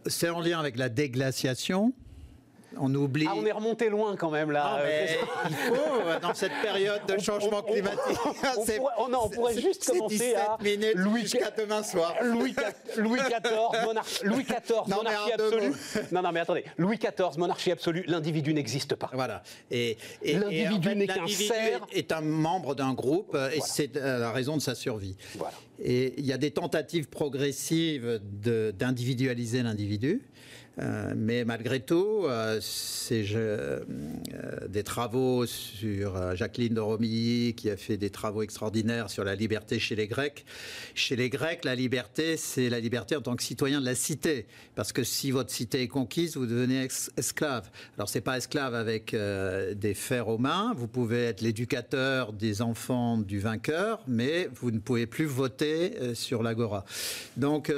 [0.07, 1.93] C'est en lien avec la déglaciation.
[2.79, 3.25] On oublie.
[3.29, 4.63] Ah, on est remonté loin quand même là.
[4.63, 5.17] Non, euh, mais
[5.49, 5.75] il faut,
[6.07, 8.17] euh, dans cette période de changement on- on- climatique.
[8.25, 8.33] on
[8.65, 12.15] pourrait- oh non, on pourrait c'est- juste commencer 17 à minutes Louis- jusqu'à demain soir.
[12.21, 15.73] Louis, XIV, Louis XIV, monarchie, Louis XIV, Non, monarchie absolue.
[16.11, 16.63] Non, non, mais attendez.
[16.77, 19.09] Louis XIV, monarchie absolue, l'individu n'existe pas.
[19.13, 19.43] Voilà.
[19.71, 21.81] Et, et- et L'individu en fait, n'est qu'un l'individu cerf.
[21.91, 23.65] est, est un membre d'un groupe euh, et Voilà.
[23.73, 25.15] c'est la raison de sa survie.
[25.35, 25.53] Voilà.
[25.83, 30.21] Et il y a des tentatives progressives de- d'individualiser l'individu.
[30.79, 33.79] Euh, mais malgré tout, euh, c'est euh,
[34.67, 39.79] des travaux sur Jacqueline de Romilly qui a fait des travaux extraordinaires sur la liberté
[39.79, 40.45] chez les Grecs.
[40.95, 44.47] Chez les Grecs, la liberté, c'est la liberté en tant que citoyen de la cité,
[44.75, 47.69] parce que si votre cité est conquise, vous devenez esclave.
[47.97, 50.73] Alors c'est pas esclave avec des fers aux mains.
[50.75, 56.41] Vous pouvez être l'éducateur des enfants du vainqueur, mais vous ne pouvez plus voter sur
[56.41, 56.85] l'agora.
[57.37, 57.71] Donc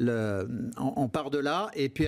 [0.00, 2.06] on, part de là, et puis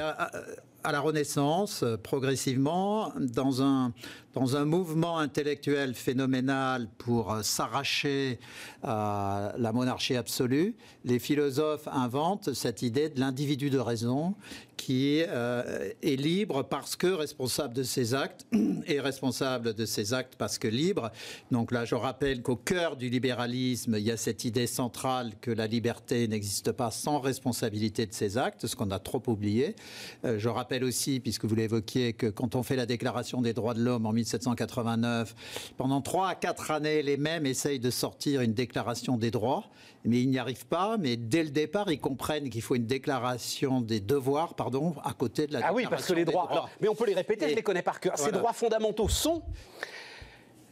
[0.85, 3.93] à la Renaissance, euh, progressivement, dans un,
[4.35, 8.39] dans un mouvement intellectuel phénoménal pour euh, s'arracher
[8.83, 10.75] à la monarchie absolue,
[11.05, 14.35] les philosophes inventent cette idée de l'individu de raison
[14.83, 18.47] qui euh, est libre parce que responsable de ses actes
[18.89, 21.13] et responsable de ses actes parce que libre.
[21.53, 25.53] Donc là, je rappelle qu'au cœur du libéralisme, il y a cette idée centrale que
[25.53, 29.77] la liberté n'existe pas sans responsabilité de ses actes, ce qu'on a trop oublié.
[30.25, 33.75] Euh, je rappelle aussi, puisque vous l'évoquiez, que quand on fait la Déclaration des droits
[33.75, 35.35] de l'homme en 1789.
[35.77, 39.65] Pendant trois à quatre années, les mêmes essayent de sortir une déclaration des droits,
[40.05, 40.97] mais ils n'y arrivent pas.
[40.99, 45.47] Mais dès le départ, ils comprennent qu'il faut une déclaration des devoirs, pardon, à côté
[45.47, 46.69] de la Ah oui, parce que les droits.
[46.81, 48.17] mais on peut les répéter, je les connais par cœur.
[48.19, 49.43] Ces droits fondamentaux sont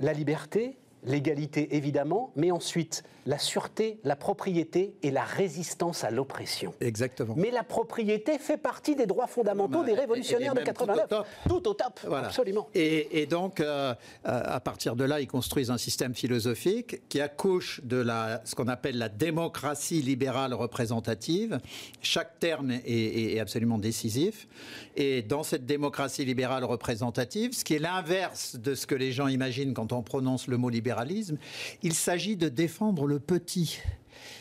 [0.01, 6.74] la liberté, l'égalité évidemment, mais ensuite la sûreté, la propriété et la résistance à l'oppression.
[6.81, 7.35] Exactement.
[7.37, 11.07] Mais la propriété fait partie des droits fondamentaux des révolutionnaires de 89.
[11.09, 11.26] Tout au top.
[11.49, 12.68] Tout au top absolument.
[12.74, 17.99] Et, donc, euh, à partir de là, ils construisent un système philosophique qui accouche de
[17.99, 21.61] la, ce qu'on appelle la démocratie libérale représentative.
[22.03, 24.49] Chaque terme est, est absolument décisif.
[24.97, 29.28] Et dans cette démocratie libérale représentative, ce qui est l'inverse de ce que les gens
[29.28, 31.39] imaginent quand on prononce le mot libéralisme,
[31.85, 33.81] il s'agit de défendre le petit.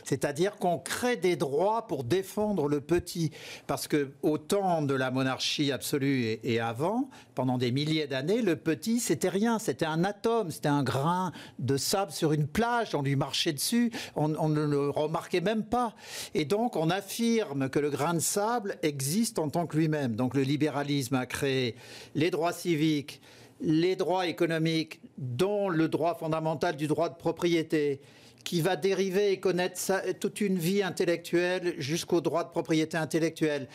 [0.03, 3.31] C'est-à-dire qu'on crée des droits pour défendre le petit.
[3.67, 8.55] Parce que au temps de la monarchie absolue et, avant, pendant des milliers d'années, le
[8.55, 9.59] petit, c'était rien.
[9.59, 12.95] C'était un atome, c'était un grain de sable sur une plage.
[12.95, 15.93] On lui marchait dessus, on, on ne le remarquait même pas.
[16.33, 20.15] Et donc, on affirme que le grain de sable existe en tant que lui-même.
[20.15, 21.75] Donc, le libéralisme a créé
[22.15, 23.21] les droits civiques,
[23.61, 28.01] les droits économiques, dont le droit fondamental du droit de propriété,
[28.43, 29.79] qui va dériver et connaître
[30.19, 33.67] toute une vie intellectuelle jusqu'au droit de propriété intellectuelle,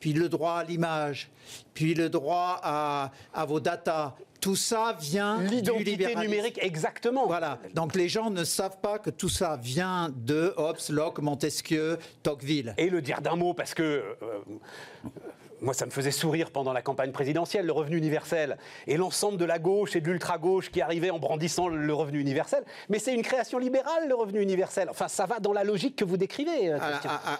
[0.00, 1.30] puis le droit à l'image,
[1.74, 3.10] puis le droit à,
[3.46, 4.14] vos datas.
[4.40, 7.26] Tout ça vient L'identité numérique, exactement.
[7.26, 7.60] Voilà.
[7.74, 12.74] Donc les gens ne savent pas que tout ça vient de Hobbes, Locke, Montesquieu, Tocqueville.
[12.76, 14.40] Et le dire d'un mot, parce que euh,
[15.62, 19.44] moi, ça me faisait sourire pendant la campagne présidentielle, le revenu universel, et l'ensemble de
[19.44, 22.64] la gauche et de l'ultra-gauche qui arrivait en brandissant le revenu universel.
[22.88, 24.88] Mais c'est une création libérale, le revenu universel.
[24.90, 26.72] Enfin, ça va dans la logique que vous décrivez.
[26.72, 26.78] Euh,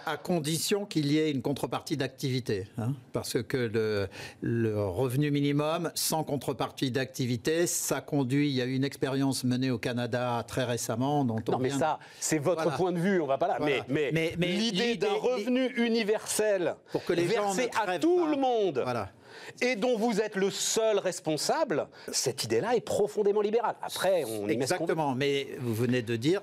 [0.05, 2.67] à, condition qu'il y ait une contrepartie d'activité.
[2.77, 2.93] Hein.
[3.11, 4.07] parce que
[4.41, 8.49] le, revenu minimum, sans contrepartie d'activité, ça conduit.
[8.49, 11.25] Il y a eu une expérience menée au Canada très récemment.
[11.25, 13.57] Dont non, mais ça, c'est votre point de vue, on va pas là.
[13.59, 18.81] Mais, mais, l'idée d'un revenu universel pour que les versé gens à tout le monde.
[18.83, 19.09] Voilà
[19.61, 23.75] et dont vous êtes le seul responsable, cette idée-là est profondément libérale.
[23.81, 26.41] Après, on Exactement, mais vous venez de dire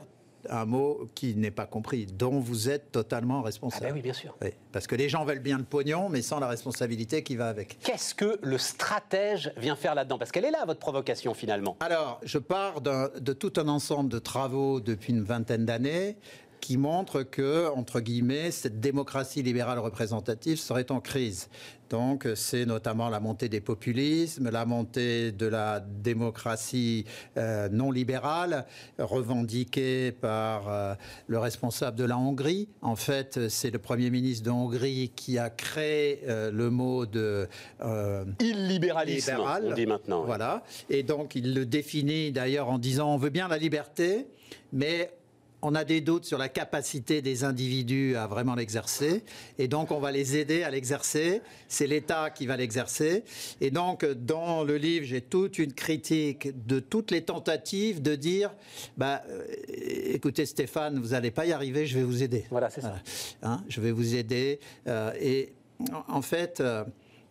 [0.48, 3.84] un mot qui n'est pas compris, dont vous êtes totalement responsable.
[3.84, 4.34] Ah ben oui, bien sûr.
[4.72, 7.78] parce que les gens veulent bien le pognon, mais sans la responsabilité qui va avec.
[7.80, 10.18] Qu'est-ce que le stratège vient faire là-dedans?
[10.18, 11.76] Parce qu'elle est là, votre provocation, finalement.
[11.80, 16.16] Alors, je pars de tout un ensemble de travaux depuis une vingtaine d'années
[16.60, 21.48] qui montre que, entre guillemets, cette démocratie libérale représentative serait en crise.
[21.90, 27.04] Donc, c'est notamment la montée des populismes, la montée de la démocratie
[27.36, 28.64] euh, non libérale,
[28.98, 30.94] revendiquée par euh,
[31.26, 32.68] le responsable de la Hongrie.
[32.80, 37.48] En fait, c'est le Premier ministre de Hongrie qui a créé euh, le mot de
[38.38, 40.22] illibéralisme, on dit maintenant.
[40.24, 40.62] Voilà.
[40.90, 44.28] Et donc, il le définit d'ailleurs en disant on veut bien la liberté,
[44.72, 45.10] mais
[45.62, 49.24] on a des doutes sur la capacité des individus à vraiment l'exercer.
[49.58, 51.42] Et donc, on va les aider à l'exercer.
[51.68, 53.24] C'est l'État qui va l'exercer.
[53.60, 58.52] Et donc, dans le livre, j'ai toute une critique de toutes les tentatives de dire,
[58.96, 59.44] bah, euh,
[60.14, 62.46] écoutez Stéphane, vous n'allez pas y arriver, je vais vous aider.
[62.50, 62.96] Voilà, c'est ça.
[63.42, 64.60] Hein, je vais vous aider.
[64.86, 65.52] Euh, et
[66.08, 66.60] en fait...
[66.60, 66.84] Euh,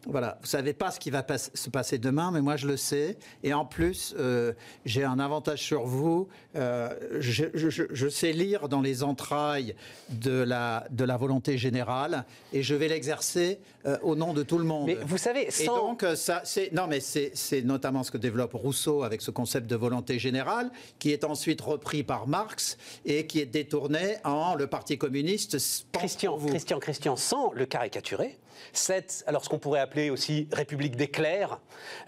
[0.08, 3.18] voilà, vous savez pas ce qui va se passer demain, mais moi je le sais.
[3.44, 4.54] Et en plus, euh,
[4.86, 6.30] j'ai un avantage sur vous.
[6.56, 6.90] Euh,
[7.20, 9.76] je, sais lire dans les entrailles
[10.10, 14.58] de la, de la volonté générale, et je vais l'exercer euh, au nom de tout
[14.58, 14.88] le monde.
[14.88, 15.64] Mais vous savez, sans...
[15.64, 19.68] et donc ça, c'est non, mais c'est notamment ce que développe Rousseau avec ce concept
[19.68, 24.68] de volonté générale, qui est ensuite repris par Marx et qui est détourné en le
[24.68, 25.58] Parti communiste.
[25.92, 28.38] Christian, Christian, Christian, sans le caricaturer
[28.74, 31.60] cette, alors ce qu'on pourrait appeler aussi république d'éclair,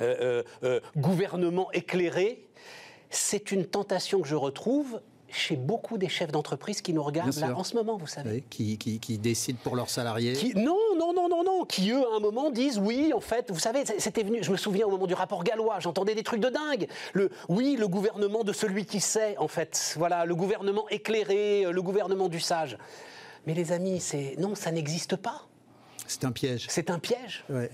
[0.01, 2.47] euh, euh, euh, gouvernement éclairé,
[3.09, 5.01] c'est une tentation que je retrouve
[5.33, 8.43] chez beaucoup des chefs d'entreprise qui nous regardent là en ce moment, vous savez.
[8.49, 10.35] qui, qui, décident pour leurs salariés.
[10.55, 11.65] non, non, non, non, non.
[11.65, 14.57] Qui eux, à un moment, disent oui, en fait, vous savez, c'était venu, je me
[14.57, 16.87] souviens au moment du rapport gallois, j'entendais des trucs de dingue.
[17.13, 19.95] Le, oui, le gouvernement de celui qui sait, en fait.
[19.97, 22.77] Voilà, le gouvernement éclairé, le gouvernement du sage.
[23.47, 25.47] Mais les amis, c'est non, ça n'existe pas.
[26.11, 26.65] C'est un piège.
[26.69, 27.45] C'est un piège?
[27.49, 27.67] Oui.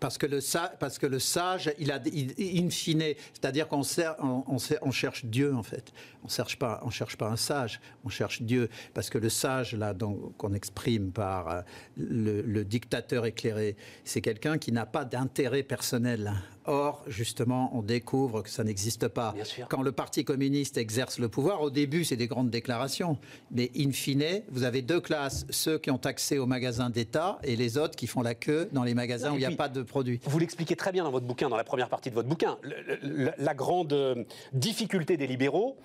[0.00, 0.40] Parce que, le
[0.80, 2.00] parce que le sage, il a
[2.38, 3.82] in fine, c'est-à-dire qu'on
[4.18, 5.92] on, on, cherche Dieu en fait.
[6.24, 8.68] On cherche pas, on cherche pas un sage, on cherche Dieu.
[8.94, 9.94] Parce que le sage là,
[10.38, 11.62] qu'on exprime par euh,
[11.96, 16.32] le, dictateur éclairé, c'est quelqu'un qui n'a pas d'intérêt personnel
[16.64, 19.34] Or, justement, on découvre que ça n'existe pas.
[19.68, 23.18] Quand le Parti communiste exerce le pouvoir, au début, c'est des grandes déclarations.
[23.50, 27.56] Mais in fine, vous avez deux classes, ceux qui ont accès aux magasins d'État et
[27.56, 29.82] les autres qui font la queue dans les magasins où il n'y a pas de
[29.82, 30.20] produits.
[30.24, 32.58] Vous l'expliquez très bien dans votre bouquin, dans la première partie de votre bouquin.
[33.02, 35.76] la grande euh, difficulté des libéraux,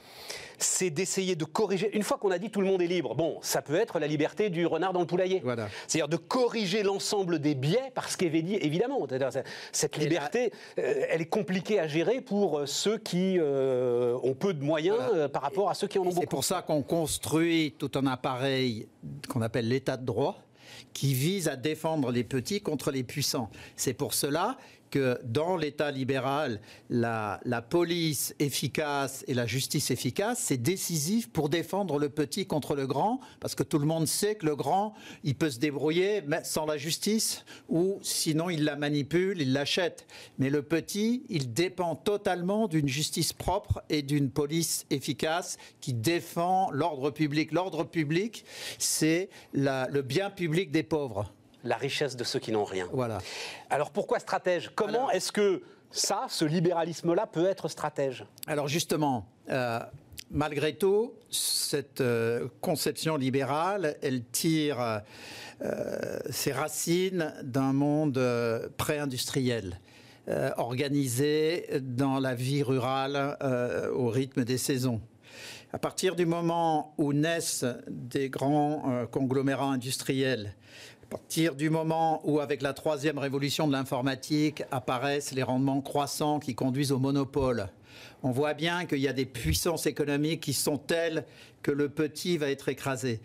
[0.58, 1.96] c'est d'essayer de corriger.
[1.96, 4.08] Une fois qu'on a dit tout le monde est libre, bon, ça peut être la
[4.08, 5.42] liberté du renard dans le poulailler.
[5.44, 5.70] Voilà.
[5.88, 9.08] C'est-à-dire de corriger l'ensemble des biais, parce qu'évidemment,
[9.72, 14.64] cette liberté, elle est compliquée à gérer pour euh, ceux qui euh, ont peu de
[14.64, 16.22] moyens par rapport à ceux qui en ont beaucoup.
[16.22, 18.88] C'est pour ça qu'on construit tout un appareil
[19.30, 20.38] qu'on appelle l'état de droit
[20.94, 23.50] qui vise à défendre les petits contre les puissants.
[23.76, 24.58] C'est pour cela
[24.90, 26.60] que dans l'État libéral,
[26.90, 32.88] la, police efficace et la justice efficace, c'est décisif pour défendre le petit contre le
[32.88, 36.66] grand, parce que tout le monde sait que le grand, il peut se débrouiller sans
[36.66, 40.08] la justice, ou sinon il la manipule, il l'achète.
[40.38, 46.72] Mais le petit, il dépend totalement d'une justice propre et d'une police efficace qui défend
[46.72, 47.52] l'ordre public.
[47.52, 48.46] L'ordre public,
[48.78, 51.34] c'est le bien public des pauvres
[51.64, 52.88] la richesse de ceux qui n'ont rien.
[52.92, 53.20] Voilà.
[53.70, 54.72] Alors pourquoi stratège?
[54.76, 58.26] Comment est-ce que ça, ce libéralisme-là, peut être stratège?
[58.46, 59.80] Alors justement, euh,
[60.32, 65.02] malgré tout, cette euh, conception libérale, elle tire
[65.62, 68.22] euh, ses racines d'un monde
[68.78, 69.80] pré-industriel.
[70.58, 73.38] organisé dans la vie rurale
[73.96, 75.00] au rythme des saisons.
[75.72, 80.54] À partir du moment où naissent des grands conglomérats industriels,
[81.08, 86.38] à partir du moment où, avec la troisième révolution de l'informatique, apparaissent les rendements croissants
[86.38, 87.70] qui conduisent au monopole,
[88.24, 91.24] on voit bien qu'il y a des puissances économiques qui sont telles
[91.62, 93.22] que le petit va être écrasé.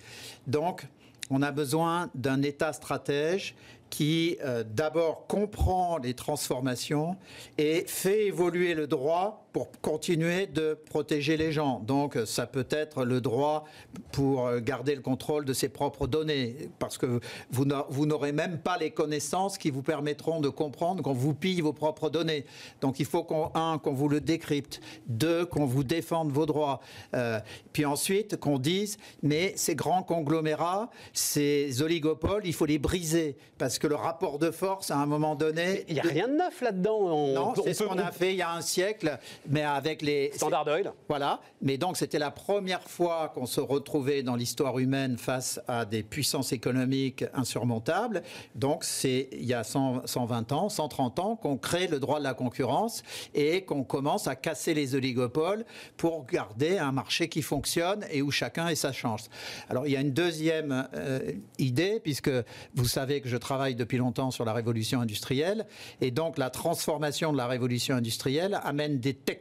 [0.46, 0.86] Donc,
[1.28, 3.56] on a besoin d'un État stratège
[3.90, 7.16] qui euh, d'abord comprend les transformations
[7.58, 11.80] et fait évoluer le droit pour continuer de protéger les gens.
[11.80, 13.64] Donc ça peut être le droit
[14.12, 18.90] pour garder le contrôle de ses propres données, parce que vous n'aurez même pas les
[18.90, 22.44] connaissances qui vous permettront de comprendre qu'on vous pille vos propres données.
[22.80, 26.80] Donc il faut qu'on, un, qu'on vous le décrypte, deux, qu'on vous défende vos droits,
[27.14, 27.40] euh,
[27.72, 33.78] puis ensuite qu'on dise, mais ces grands conglomérats, ces oligopoles, il faut les briser, parce
[33.78, 35.84] que le rapport de force, à un moment donné...
[35.88, 37.34] Il n'y a rien de neuf là-dedans.
[37.34, 39.18] non, c'est ce qu'on a fait il y a un siècle
[39.48, 40.92] mais avec les Standard Oil.
[41.08, 41.40] Voilà.
[41.60, 46.02] Mais donc c'était la première fois qu'on se retrouvait dans l'histoire humaine face à des
[46.02, 48.22] puissances économiques insurmontables.
[48.54, 52.34] Donc c'est il y a 120 ans, 130 ans qu'on crée le droit de la
[52.34, 53.02] concurrence
[53.34, 55.64] et qu'on commence à casser les oligopoles
[55.96, 59.28] pour garder un marché qui fonctionne et où chacun ait sa chance.
[59.68, 62.30] Alors il y a une deuxième euh, idée puisque
[62.74, 65.66] vous savez que je travaille depuis longtemps sur la révolution industrielle
[66.00, 69.31] et donc la transformation de la révolution industrielle amène des technologies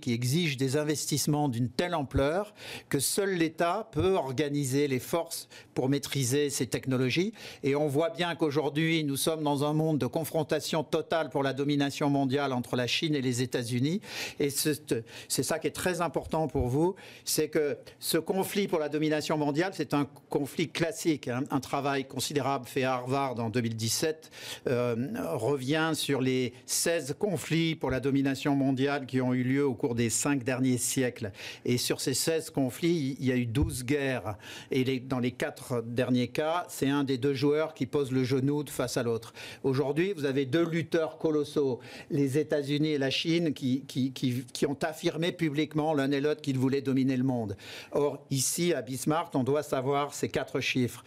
[0.00, 2.54] qui exigent des investissements d'une telle ampleur
[2.88, 7.32] que seul l'État peut organiser les forces pour maîtriser ces technologies.
[7.62, 11.52] Et on voit bien qu'aujourd'hui, nous sommes dans un monde de confrontation totale pour la
[11.52, 14.00] domination mondiale entre la Chine et les États-Unis.
[14.38, 16.94] Et c'est ça qui est très important pour vous,
[17.24, 21.28] c'est que ce conflit pour la domination mondiale, c'est un conflit classique.
[21.28, 21.44] Hein.
[21.50, 24.30] Un travail considérable fait à Harvard en 2017
[24.66, 24.96] euh,
[25.32, 29.96] revient sur les 16 conflits pour la domination mondiale qui ont eu lieu au cours
[29.96, 31.32] des cinq derniers siècles.
[31.64, 34.36] Et sur ces 16 conflits, il y a eu 12 guerres.
[34.70, 38.64] Et dans les quatre derniers cas, c'est un des deux joueurs qui pose le genou
[38.68, 39.32] face à l'autre.
[39.64, 41.80] Aujourd'hui, vous avez deux lutteurs colossaux,
[42.10, 47.16] les États-Unis et la Chine, qui ont affirmé publiquement l'un et l'autre qu'ils voulaient dominer
[47.16, 47.56] le monde.
[47.90, 51.02] Or, ici, à Bismarck, on doit savoir ces quatre chiffres.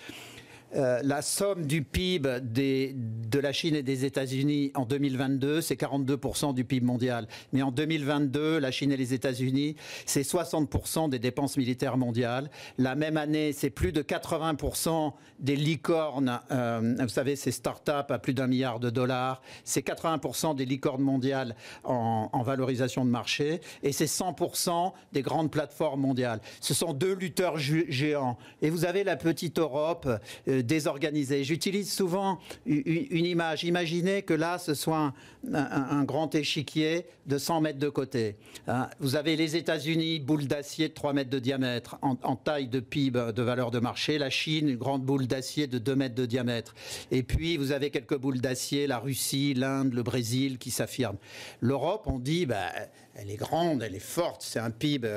[0.75, 6.53] Euh, la somme du PIB de la Chine et des États-Unis en 2022, c'est 42%
[6.53, 7.27] du PIB mondial.
[7.51, 12.49] Mais en 2022, la Chine et les États-Unis, c'est 60% des dépenses militaires mondiales.
[12.77, 18.19] La même année, c'est plus de 80% des licornes, euh, vous savez, ces start-up à
[18.19, 19.41] plus d'un milliard de dollars.
[19.63, 23.61] C'est 80% des licornes mondiales en, valorisation de marché.
[23.83, 26.41] Et c'est 100% des grandes plateformes mondiales.
[26.59, 28.37] Ce sont deux lutteurs géants.
[28.61, 30.09] Et vous avez la petite Europe.
[30.47, 31.43] Euh, désorganisé.
[31.43, 33.63] J'utilise souvent une image.
[33.63, 35.13] Imaginez que là, ce soit
[35.53, 38.35] un, grand échiquier de 100 mètres de côté.
[38.67, 42.79] Hein, vous avez les États-Unis, boule d'acier de 3 mètres de diamètre, en, taille de
[42.79, 44.17] PIB de valeur de marché.
[44.17, 46.73] La Chine, une grande boule d'acier de 2 mètres de diamètre.
[47.11, 51.17] Et puis, vous avez quelques boules d'acier, la Russie, l'Inde, le Brésil qui s'affirment.
[51.61, 52.71] L'Europe, on dit, bah,
[53.15, 55.07] elle est grande, elle est forte, c'est un PIB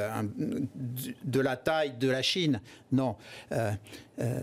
[1.24, 2.60] de la taille de la Chine.
[2.92, 3.16] Non.
[3.52, 3.72] Euh,
[4.20, 4.40] euh,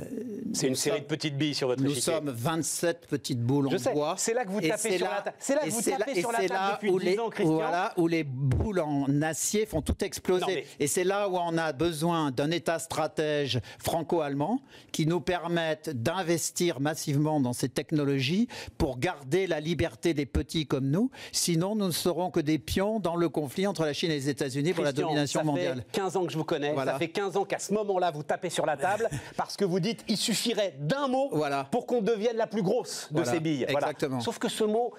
[0.54, 2.14] c'est une série dirait une petite bille sur votre Nous échiquier.
[2.14, 4.16] sommes 27 petites boules Je en sais, bois.
[4.18, 5.36] c'est là que vous tapez sur là- la table.
[5.40, 7.56] C'est là que vous tapez là- sur la table depuis où 10 les, ans, Christian.
[7.56, 10.42] Voilà, où les boules en acier font tout exploser.
[10.42, 14.60] Non, mais- Et c'est là où on a besoin d'un État stratège franco-allemand
[14.92, 18.48] qui nous permette d'investir massivement dans ces technologies
[18.78, 21.10] pour garder la liberté des petits comme nous.
[21.32, 24.30] Sinon, nous ne serons que des pions dans le conflit entre la Chine et les
[24.30, 25.78] États-Unis pour la domination ça mondiale.
[25.92, 26.74] fait 15 ans que je vous connais.
[26.74, 26.94] Voilà.
[26.94, 29.80] Ça fait 15 ans qu'à ce moment-là, vous tapez sur la table parce que vous
[29.80, 31.68] dites il suffirait d'un mot Voilà.
[31.72, 33.32] pour qu'on devienne la plus grosse de Voilà.
[33.32, 33.66] ces billes.
[33.68, 34.20] Exactement.
[34.20, 34.94] Sauf que ce mot.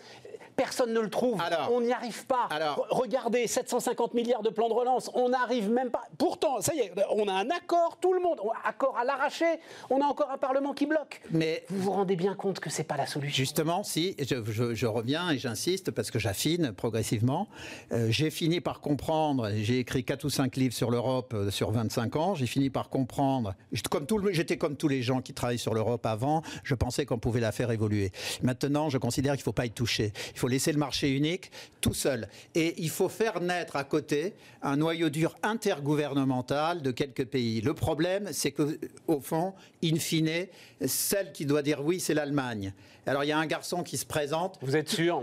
[0.57, 1.41] Personne ne le trouve.
[1.41, 1.71] Alors.
[1.73, 2.47] on n'y arrive pas.
[2.51, 2.87] Alors.
[2.91, 5.11] Regardez, 750 milliards de plans de relance.
[5.15, 6.03] On n'arrive même pas.
[6.19, 8.41] Pourtant, ça y est, on a un accord, tout le monde.
[8.43, 9.45] On- Accord à l'arraché.
[9.91, 11.21] On a encore un Parlement qui bloque.
[11.31, 13.35] Mais Vous vous rendez bien compte que c'est pas la solution.
[13.37, 17.49] Justement, si, je, je- je reviens et j'insiste parce que j'affine progressivement.
[17.93, 21.71] Euh, j'ai fini par comprendre, j'ai écrit 4 ou 5 livres sur l'Europe euh, sur
[21.73, 25.21] 25 ans, j'ai fini par comprendre, j'étais comme, tout le- j'étais comme tous les gens
[25.21, 28.13] qui travaillent sur l'Europe avant, je pensais qu'on pouvait la faire évoluer.
[28.43, 30.13] Maintenant, je considère qu'il ne faut pas y toucher.
[30.35, 32.29] Il faut laisser le marché unique tout seul.
[32.55, 37.61] Et il faut faire naître à côté un noyau dur intergouvernemental de quelques pays.
[37.61, 40.47] Le problème, c'est que, au fond, in fine,
[40.87, 42.73] celle qui doit dire oui, c'est l'Allemagne.
[43.07, 45.23] Alors, il y a un garçon qui se présente, Vous êtes sûr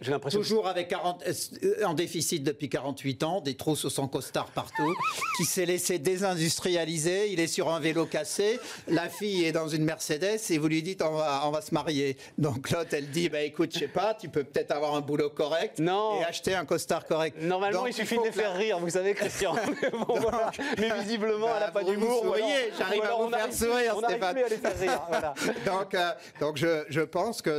[0.00, 0.40] J'ai l'impression.
[0.40, 4.46] que- toujours avec 40, euh, en déficit depuis 48 ans, des trous sous son costard
[4.50, 4.94] partout,
[5.38, 9.84] qui s'est laissé désindustrialiser, il est sur un vélo cassé, la fille est dans une
[9.84, 12.16] Mercedes et vous lui dites on va, on va se marier.
[12.36, 15.30] Donc l'autre elle dit bah écoute je sais pas, tu peux peut-être avoir un boulot
[15.30, 16.20] correct Non.
[16.20, 17.36] et acheter un costard correct.
[17.40, 19.54] Normalement, Donc, il suffit de les la- faire rire, vous savez, Christian.
[19.82, 20.50] Mais, bon, voilà.
[20.78, 22.22] Mais visiblement, elle n'a Bah, pas d'humour.
[22.24, 24.36] vous souriez, j'arrive à vous faire sourire, On Stéphane.
[24.38, 25.02] à les faire rire.
[25.08, 25.34] Voilà.
[25.66, 27.50] donc, euh, donc je, je pense que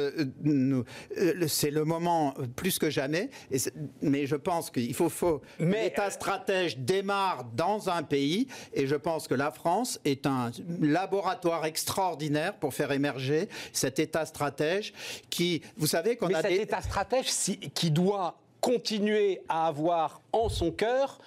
[0.46, 0.84] euh,
[1.18, 3.30] euh, c'est le moment euh, plus que jamais.
[3.52, 3.58] Et
[4.02, 8.48] mais je pense qu'il faut, faut Mais, l'État stratège démarre dans un pays.
[8.74, 14.26] Et je pense que la France est un laboratoire extraordinaire pour faire émerger cet État
[14.26, 14.94] stratège
[15.30, 16.60] qui, vous savez qu'on a cet des...
[16.62, 21.20] État stratège si- qui doit continuer à avoir en son cœur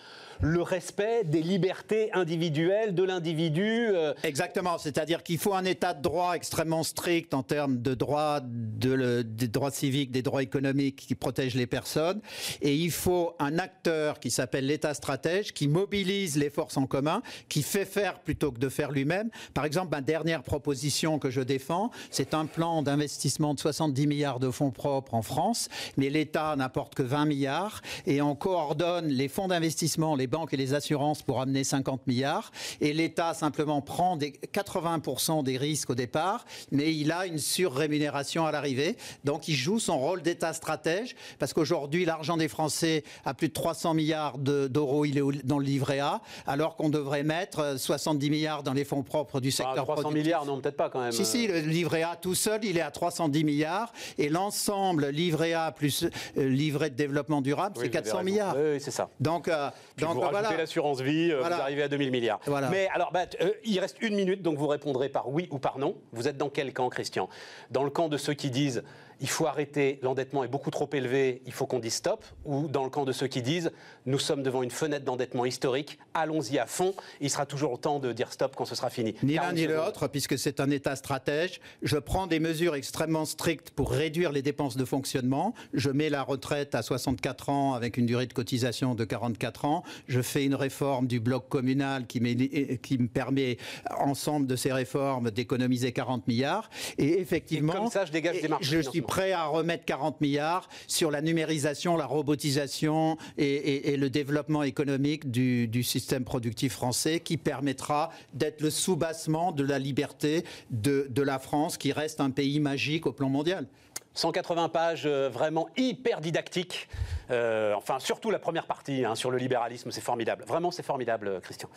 [0.42, 3.62] le respect des libertés individuelles de l'individu.
[3.62, 8.40] euh, Exactement, c'est-à-dire qu'il faut un état de droit extrêmement strict en termes de droits,
[8.42, 12.20] de droits civiques, des droits économiques qui protègent les personnes,
[12.60, 17.22] et il faut un acteur qui s'appelle l'État stratège, qui mobilise les forces en commun,
[17.48, 19.30] qui fait faire plutôt que de faire lui-même.
[19.54, 24.40] Par exemple, ma dernière proposition que je défends, c'est un plan d'investissement de 70 milliards
[24.40, 29.28] de fonds propres en France, mais l'État n'apporte que 20 milliards, et on coordonne les
[29.28, 34.16] fonds d'investissement, les banques et les assurances pour amener 50 milliards, et l'État simplement prend
[34.16, 38.96] des 80% des risques au départ, mais il a une surrémunération à l'arrivée.
[39.24, 43.52] Donc il joue son rôle d'État stratège, parce qu'aujourd'hui l'argent des Français a plus de
[43.52, 47.76] 300 milliards de- d'euros, il est dans le livret A, alors qu'on devrait mettre euh,
[47.76, 50.24] 70 milliards dans les fonds propres du secteur 300 productif.
[50.24, 51.12] milliards, non, peut-être pas quand même.
[51.12, 53.92] Si, si, le livret A tout seul, il est à 310 milliards.
[54.18, 56.04] Et l'ensemble, livret A plus
[56.38, 58.24] euh, livret de développement durable, Oui, c'est vous avez 400 raison.
[58.24, 58.56] milliards.
[58.56, 59.10] Oui, c'est ça.
[59.20, 59.68] Donc, euh,
[60.14, 60.56] donc vous rajoutez voilà.
[60.58, 61.56] l'assurance vie, euh, Voilà.
[61.56, 62.40] vous arrivez à 2000 milliards.
[62.46, 62.68] Voilà.
[62.68, 65.78] Mais alors, bah, euh, il reste une minute, donc vous répondrez par oui ou par
[65.78, 65.96] non.
[66.12, 67.28] Vous êtes dans quel camp, Christian?
[67.70, 68.82] Dans le camp de ceux qui disent
[69.22, 72.82] il faut arrêter, l'endettement est beaucoup trop élevé, il faut qu'on dise stop Ou dans
[72.84, 73.70] le camp de ceux qui disent
[74.04, 78.12] nous sommes devant une fenêtre d'endettement historique, allons-y à fond, il sera toujours temps de
[78.12, 80.96] dire stop quand ce sera fini Ni 40 l'un ni l'autre, puisque c'est un État
[80.96, 81.60] stratège.
[81.82, 85.54] Je prends des mesures extrêmement strictes pour réduire les dépenses de fonctionnement.
[85.72, 89.84] Je mets la retraite à 64 ans avec une durée de cotisation de 44 ans.
[90.08, 93.56] Je fais une réforme du bloc communal qui, me permet,
[93.98, 96.68] ensemble de ces réformes, d'économiser 40 milliards.
[96.98, 99.02] Et effectivement, Et comme ça, je dégage des marges je suis.
[99.12, 105.82] Prêt à remettre 40 milliards sur la numérisation, la robotisation et, le développement économique du,
[105.82, 111.92] système productif français qui permettra d'être le soubassement de la liberté de, la France qui
[111.92, 113.66] reste un pays magique au plan mondial.
[114.14, 116.88] 180 pages euh, vraiment hyper didactiques.
[117.30, 120.44] Euh, enfin, surtout la première partie hein, sur le libéralisme, c'est formidable.
[120.46, 121.68] Vraiment, c'est formidable, euh, Christian.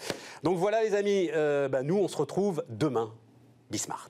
[0.44, 1.30] Donc voilà, les amis,
[1.70, 3.12] bah, nous, on se retrouve demain.
[3.72, 4.10] Bismart.